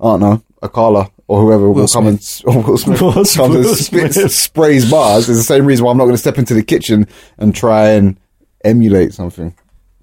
[0.00, 3.74] don't know, Akala or whoever will come and, or Will Smith, Will comes and Will
[3.76, 4.32] spits, Smith.
[4.32, 5.28] sprays bars.
[5.28, 7.06] It's the same reason why I'm not going to step into the kitchen
[7.38, 8.18] and try and
[8.64, 9.54] emulate something.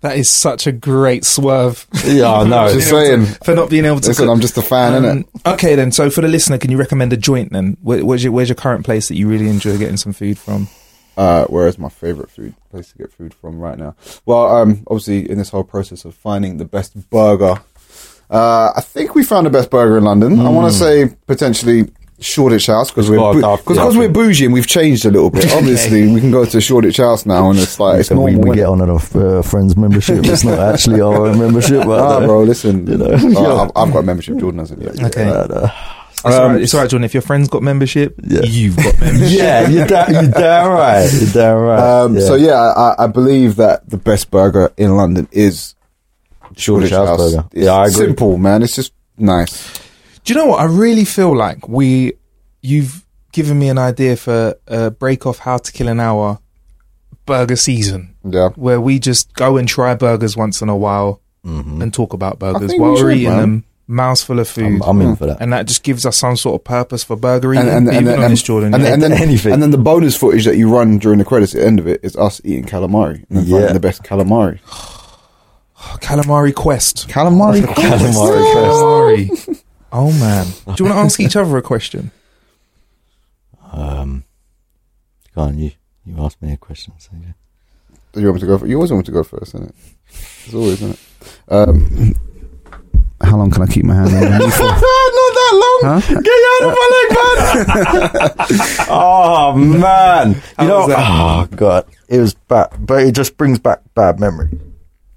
[0.01, 1.87] That is such a great swerve.
[2.05, 2.69] Yeah, I know.
[2.73, 4.07] Just able to- for not being able to.
[4.09, 4.33] Listen, cook.
[4.33, 5.11] I'm just a fan, innit?
[5.45, 5.91] Um, Okay, then.
[5.91, 7.51] So for the listener, can you recommend a joint?
[7.51, 10.37] Then, Where, where's your where's your current place that you really enjoy getting some food
[10.37, 10.67] from?
[11.17, 13.95] Uh, where is my favorite food place to get food from right now?
[14.27, 17.55] Well, um, obviously in this whole process of finding the best burger,
[18.29, 20.39] uh, I think we found the best burger in London.
[20.39, 21.89] I want to say potentially
[22.19, 23.99] Shoreditch House because we're got a bu- tough- cause, 'cause yeah.
[24.01, 25.51] we're bougie and we've changed a little bit.
[25.53, 28.55] Obviously, we can go to Shoreditch House now and it's like it's So we, we
[28.55, 30.25] get on a uh, friend's membership.
[30.25, 31.85] It's not actually our membership.
[31.85, 32.87] But, Ah, uh, bro, listen.
[32.87, 33.05] You know.
[33.05, 34.37] uh, I've, I've got a membership.
[34.37, 35.03] Jordan hasn't yet.
[35.03, 35.23] Okay.
[35.23, 35.71] uh, uh,
[36.11, 36.61] It's all right.
[36.61, 37.03] It's all right, Jordan.
[37.03, 38.41] If your friend's got membership, Yeah.
[38.43, 39.37] you've got membership.
[39.37, 41.07] yeah, you're, da- you're damn right.
[41.13, 42.01] You're damn right.
[42.01, 45.75] Um, So yeah, I, I believe that the best burger in London is
[46.55, 47.17] Shoreditch House House.
[47.35, 47.47] burger.
[47.51, 48.05] It's Yeah, I agree.
[48.07, 48.63] Simple, man.
[48.63, 49.79] It's just nice.
[50.27, 50.59] Do you know what?
[50.59, 52.11] I really feel like we,
[52.61, 56.39] you've given me an idea for a break off how to kill an hour
[57.25, 58.49] burger season Yeah.
[58.57, 61.81] where we just go and try burgers once in a while mm-hmm.
[61.81, 63.39] and talk about burgers while we we're should, eating man.
[63.39, 64.65] them, mouths full of food.
[64.65, 65.13] I'm, I'm in hmm.
[65.13, 65.37] for that.
[65.39, 67.69] and that just gives us some sort of purpose for burger eating.
[67.69, 68.73] and, and, Are and, and, on Jordan?
[68.73, 68.93] and, yeah?
[68.93, 69.53] and then Anything.
[69.53, 71.87] and then the bonus footage that you run during the credits at the end of
[71.87, 73.59] it is us eating calamari and Yeah.
[73.59, 74.59] finding the best calamari.
[75.77, 77.07] calamari quest.
[77.07, 79.63] Calamari, Calamari Calamari.
[79.97, 80.45] oh man.
[80.75, 82.11] Do you want to ask each other a question?
[83.71, 84.23] Um,
[85.35, 85.71] go on, you.
[86.05, 86.93] You asked me a question.
[86.99, 87.33] So yeah.
[88.13, 88.57] Do you want me to go?
[88.57, 89.75] For, you always want me to go first, isn't it?
[90.45, 90.99] It's always, isn't it?
[91.49, 92.13] Um,
[93.21, 94.63] how long can I keep my hand on the knee for?
[94.63, 95.99] Not that long.
[96.23, 98.87] Get out of my leg, man.
[98.89, 100.77] oh man, you How know.
[100.79, 100.97] was that?
[100.99, 104.49] Oh god, it was bad, but it just brings back bad memory.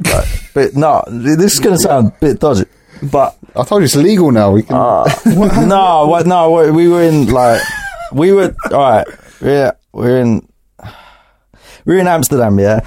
[0.05, 2.65] Like, but no, this is gonna sound a bit dodgy,
[3.03, 4.53] but I told you it's legal now.
[4.53, 4.77] We can.
[5.69, 6.27] no, what?
[6.27, 7.61] No, we- we were in like
[8.13, 9.07] we were all right.
[9.41, 10.49] Yeah, we're in
[11.85, 12.81] we're in Amsterdam, yeah.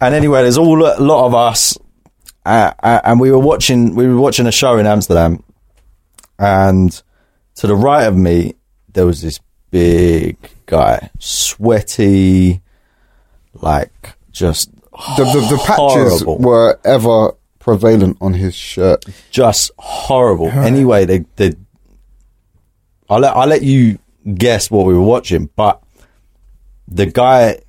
[0.00, 1.78] And anyway, there's all a lot of us,
[2.44, 5.42] uh, uh, and we were watching we were watching a show in Amsterdam,
[6.38, 6.90] and
[7.56, 8.54] to the right of me
[8.92, 9.40] there was this
[9.70, 10.36] big
[10.66, 12.60] guy, sweaty,
[13.54, 14.70] like just
[15.16, 16.38] the, the, the patches horrible.
[16.38, 17.32] were ever
[17.64, 19.04] prevalent on his shirt.
[19.30, 20.48] just horrible.
[20.50, 21.54] Anyway, they they.
[23.08, 23.98] I'll let I'll let you
[24.34, 25.82] guess what we were watching, but
[26.88, 27.60] the guy,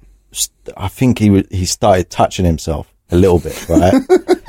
[0.77, 3.93] I think he he started touching himself a little bit, right?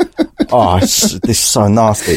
[0.51, 2.17] oh, this is so nasty.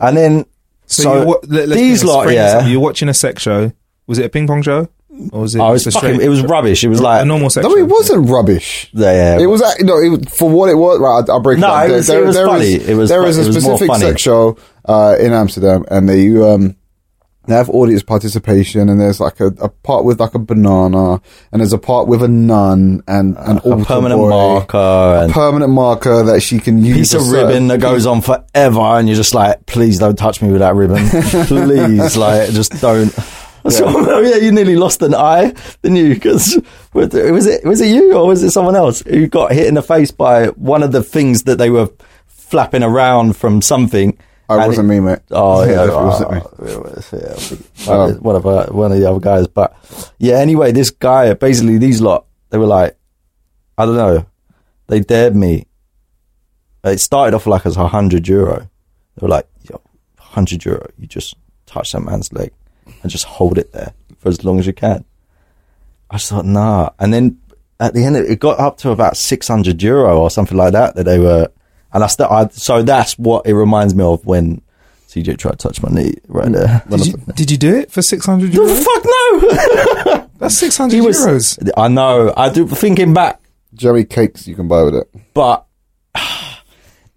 [0.00, 0.44] And then
[0.86, 2.62] so, you wa- let- let's- these let's lot, frame this up.
[2.62, 2.68] yeah.
[2.68, 3.72] You're watching a sex show.
[4.06, 4.88] Was it a ping pong show?
[5.32, 6.84] Or was it, Oh, it was fucking, straight- it was rubbish.
[6.84, 8.90] It was like a normal sex No, it wasn't rubbish.
[8.92, 9.42] Yeah, yeah.
[9.42, 10.98] It was act- no, it, for what it was.
[11.00, 11.90] Right, I'll, I'll break No, it down.
[11.90, 12.64] it was- it was there funny.
[12.74, 15.84] is- It was there fu- a it was more specific sex show uh, in Amsterdam,
[15.90, 16.76] and they um
[17.48, 21.20] they have audience participation, and there's like a, a part with like a banana,
[21.52, 25.32] and there's a part with a nun and an a permanent boy, marker a and
[25.32, 26.96] permanent marker that she can use.
[26.96, 30.42] piece a of ribbon that goes on forever, and you're just like, please don't touch
[30.42, 31.06] me with that ribbon,
[31.46, 33.14] please, like, just don't.
[33.70, 35.52] So, yeah, you nearly lost an eye,
[35.82, 36.14] didn't you?
[36.14, 36.58] Because
[36.92, 39.82] was it was it you or was it someone else who got hit in the
[39.82, 41.88] face by one of the things that they were
[42.26, 44.16] flapping around from something?
[44.48, 45.18] Oh, and wasn't me, mate.
[45.32, 46.40] Oh It yeah, definitely wasn't me.
[46.44, 49.46] oh, it was, yeah, one of- one of uh, one of the other guys.
[49.48, 49.74] But
[50.18, 52.96] yeah, anyway, this guy basically these lot they were like,
[53.76, 54.24] I don't know,
[54.86, 55.66] they dared me.
[56.84, 58.60] It started off like as a hundred euro.
[59.16, 59.80] They were like, yo,
[60.18, 61.34] hundred euro, you just
[61.66, 62.52] touch that man's leg
[63.02, 65.04] and just hold it there for as long as you can.
[66.10, 66.90] I just thought, nah.
[66.98, 67.40] And then
[67.80, 71.04] at the end, it got up to about 600 euro or something like that that
[71.04, 71.48] they were,
[71.92, 74.62] and I, st- I so that's what it reminds me of when
[75.08, 76.82] CJ tried to touch my knee right there.
[76.88, 78.84] Did you, did you do it for 600 the euros?
[78.84, 80.28] fuck no!
[80.38, 81.70] That's 600 was, euros.
[81.76, 83.40] I know, I do, thinking back,
[83.72, 85.08] Jerry cakes you can buy with it.
[85.32, 85.66] but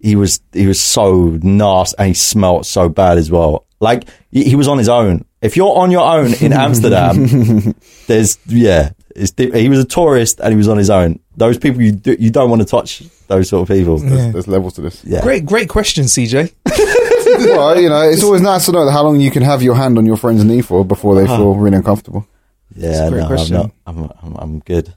[0.00, 3.66] he was, he was so nasty and he smelt so bad as well.
[3.80, 5.24] Like, he, he was on his own.
[5.40, 7.74] If you're on your own in Amsterdam,
[8.06, 11.18] there's, yeah, It's he was a tourist and he was on his own.
[11.36, 13.02] Those people you do, you don't want to touch.
[13.26, 13.98] Those sort of people.
[13.98, 15.02] There's, there's levels to this.
[15.04, 15.22] Yeah.
[15.22, 16.54] Great, great question, CJ.
[16.66, 19.98] well, you know, it's always nice to know how long you can have your hand
[19.98, 22.26] on your friend's knee for before they feel really uncomfortable.
[22.74, 23.72] Yeah, a great no, question.
[23.86, 24.16] I'm not.
[24.22, 24.94] I'm, I'm, I'm good.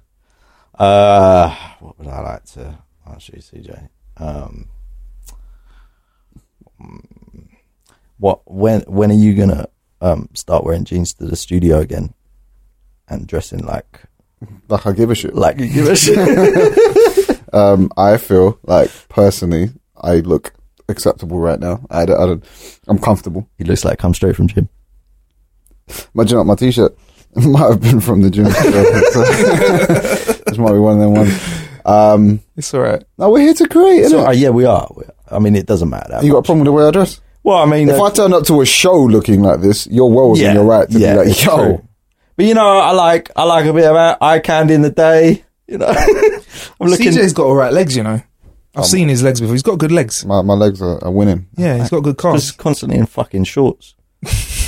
[0.77, 2.77] Uh, what would I like to
[3.07, 3.89] ask you, CJ?
[4.17, 4.67] Um,
[8.23, 9.67] what when when are you gonna
[9.99, 12.13] um start wearing jeans to the studio again
[13.09, 14.03] and dressing like
[14.69, 15.35] Like I give a shit.
[15.35, 16.17] like you give a shit?
[17.53, 20.53] Um, I feel like personally, I look
[20.89, 21.85] acceptable right now.
[21.91, 22.43] I don't, I don't
[22.87, 23.47] I'm comfortable.
[23.59, 24.69] he looks like come straight from gym.
[26.15, 26.97] Imagine up my t-shirt
[27.35, 28.45] might have been from the gym.
[30.47, 31.33] this might be one of them ones.
[31.85, 33.03] Um, It's all right.
[33.19, 34.05] no, we're here to create.
[34.09, 34.27] So, innit?
[34.29, 34.89] uh, yeah, we are.
[34.95, 35.13] We are.
[35.29, 36.09] I mean, it doesn't matter.
[36.09, 37.21] That you got a problem with the way I dress?
[37.43, 40.07] Well, I mean, If uh, I turn up to a show looking like this, you're
[40.07, 41.55] well within your right to be like, yo.
[41.57, 41.87] true.
[42.35, 45.43] But you know, I like I like a bit of eye candy in the day.
[45.67, 45.87] You know,
[46.81, 47.11] I'm looking.
[47.11, 48.21] CJ's got all right legs, you know.
[48.75, 49.53] I've seen his legs before.
[49.53, 50.25] He's got good legs.
[50.25, 51.47] My, my legs are, are winning.
[51.55, 52.45] Yeah, he's got good calves.
[52.47, 53.93] just constantly in fucking shorts.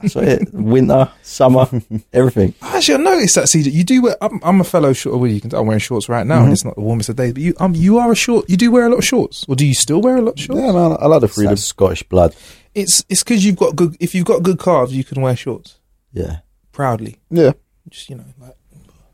[0.00, 0.52] That's it.
[0.52, 1.66] Winter, summer,
[2.12, 2.54] everything.
[2.62, 3.72] Actually, I noticed that CJ.
[3.72, 4.16] You do wear.
[4.20, 5.18] I'm, I'm a fellow short.
[5.20, 5.54] Well, you can.
[5.54, 7.32] I'm wearing shorts right now, and it's not the warmest of days.
[7.32, 8.48] But you, um, you are a short.
[8.50, 10.40] You do wear a lot of shorts, or do you still wear a lot of
[10.40, 10.60] shorts?
[10.60, 11.56] Yeah, man, I like the freedom.
[11.56, 12.34] Scottish blood.
[12.74, 13.96] It's it's because you've got good.
[14.00, 15.78] If you've got good calves, you can wear shorts
[16.12, 16.38] Yeah.
[16.72, 17.16] proudly.
[17.30, 17.52] Yeah,
[17.88, 18.54] Just you know, like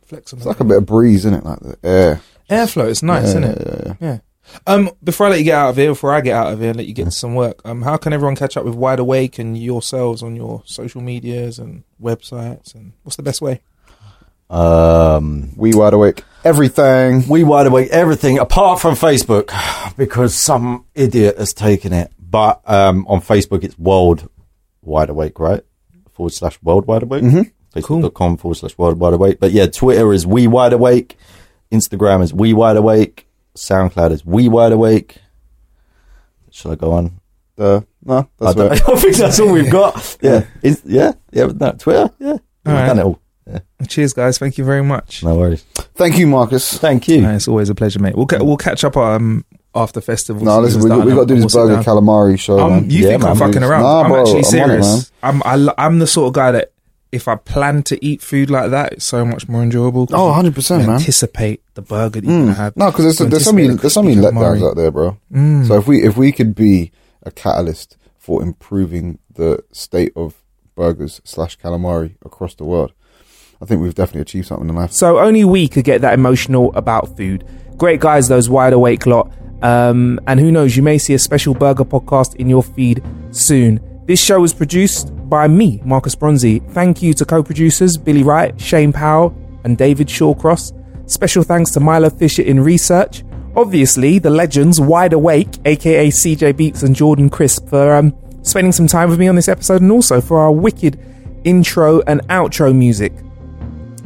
[0.07, 1.45] flex on it's like a bit of breeze, isn't it?
[1.45, 2.21] Like the air.
[2.51, 2.89] airflow.
[2.91, 3.59] It's nice, isn't it?
[3.67, 4.19] Yeah, yeah, Yeah.
[4.67, 6.69] Um, before I let you get out of here, before I get out of here
[6.71, 8.99] and let you get to some work, um, how can everyone catch up with Wide
[8.99, 12.75] Awake and yourselves on your social medias and websites?
[12.75, 13.61] And what's the best way?
[14.51, 16.23] Um, We wide awake.
[16.45, 17.27] Everything.
[17.29, 19.51] we wide awake everything apart from Facebook
[19.97, 22.13] because some idiot has taken it.
[22.19, 24.29] But um, on Facebook, it's World
[24.83, 25.63] Wide Awake, right?
[26.13, 27.23] Forward slash World Wide Awake.
[27.25, 27.79] Mm-hmm.
[27.79, 29.41] Facebook.com forward slash World Wide Awake.
[29.41, 31.17] But yeah, Twitter is We Wide Awake.
[31.73, 33.24] Instagram is We Wide Awake.
[33.57, 35.19] SoundCloud is We Wide Awake.
[36.51, 37.21] Shall I go on?
[37.59, 40.17] Uh, no, I that's don't, I don't think that's all we've got.
[40.21, 40.45] Yeah.
[40.63, 41.13] Is, yeah.
[41.33, 41.47] Yeah.
[41.47, 42.11] but No, Twitter.
[42.19, 42.33] Yeah.
[42.33, 42.87] We've right.
[42.87, 43.21] done it all.
[43.47, 43.59] Yeah.
[43.87, 44.39] Cheers, guys.
[44.39, 45.23] Thank you very much.
[45.23, 45.63] No worries.
[45.95, 46.79] Thank you, Marcus.
[46.79, 47.25] Thank you.
[47.27, 48.17] Uh, it's always a pleasure, mate.
[48.17, 49.45] We'll ca- we'll catch up um
[49.75, 50.43] after festival.
[50.45, 52.91] No, listen, we, we got to do this burger calamari show, Um, man.
[52.91, 53.83] you Yeah, think I'm fucking around?
[53.83, 55.13] Nah, I'm bro, actually serious.
[55.23, 56.73] I'm I, lo- I'm the sort of guy that
[57.15, 60.09] if I plan to eat food like that, it's so much more enjoyable.
[60.13, 60.91] Oh, 100%, man.
[60.91, 62.77] Anticipate the burger that you're gonna have.
[62.77, 65.17] No, because there's, You there's so many there's so many letdowns out there, bro.
[65.33, 65.69] Mm.
[65.69, 66.91] So if we if we could be
[67.23, 70.43] a catalyst for improving the state of
[70.75, 72.93] burgers slash calamari across the world,
[73.63, 74.93] I think we've definitely achieved something in life.
[74.93, 77.47] So only we could get that emotional about food.
[77.77, 79.33] Great guys, those wide awake lot.
[79.63, 83.81] Um, and who knows, you may see a special burger podcast in your feed soon.
[84.07, 86.59] This show was produced by me, Marcus Bronzy.
[86.59, 89.35] Thank you to co-producers Billy Wright, Shane Powell,
[89.65, 90.73] and David Shawcross.
[91.11, 93.25] Special thanks to Milo Fisher in research.
[93.57, 98.87] Obviously, the legends Wide Awake, aka CJ Beats and Jordan Crisp, for um, spending some
[98.87, 101.01] time with me on this episode, and also for our wicked
[101.45, 103.13] intro and outro music.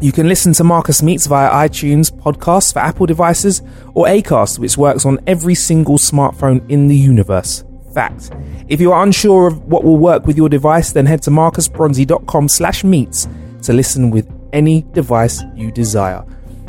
[0.00, 3.62] You can listen to Marcus Meets via iTunes podcasts for Apple devices
[3.94, 7.64] or Acast, which works on every single smartphone in the universe.
[7.98, 8.30] Fact.
[8.68, 12.48] If you are unsure of what will work with your device, then head to marcusbronzy.com
[12.48, 13.26] slash meets
[13.62, 16.24] to listen with any device you desire.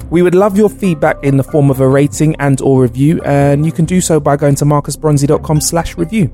[0.10, 3.64] We would love your feedback in the form of a rating and or review, and
[3.64, 6.32] you can do so by going to marcusbronzy.com slash review.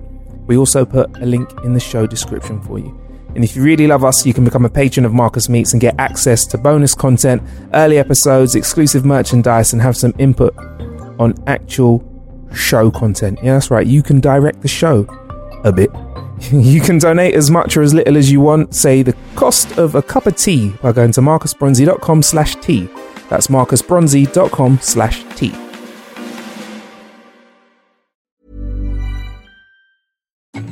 [0.47, 2.97] We also put a link in the show description for you.
[3.35, 5.81] And if you really love us, you can become a patron of Marcus Meets and
[5.81, 7.43] get access to bonus content,
[7.73, 10.55] early episodes, exclusive merchandise, and have some input
[11.19, 11.99] on actual
[12.55, 13.39] show content.
[13.43, 13.85] Yeah, that's right.
[13.85, 15.05] You can direct the show
[15.63, 15.91] a bit.
[16.51, 19.95] you can donate as much or as little as you want, say the cost of
[19.95, 22.89] a cup of tea by going to marcusbronzy.com slash tea.
[23.29, 25.53] That's marcusbronzy.com slash tea.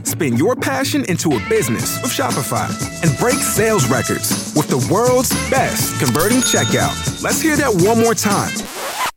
[0.04, 2.70] Spin your passion into a business with Shopify
[3.04, 7.24] and break sales records with the world's best converting checkout.
[7.24, 8.54] Let's hear that one more time.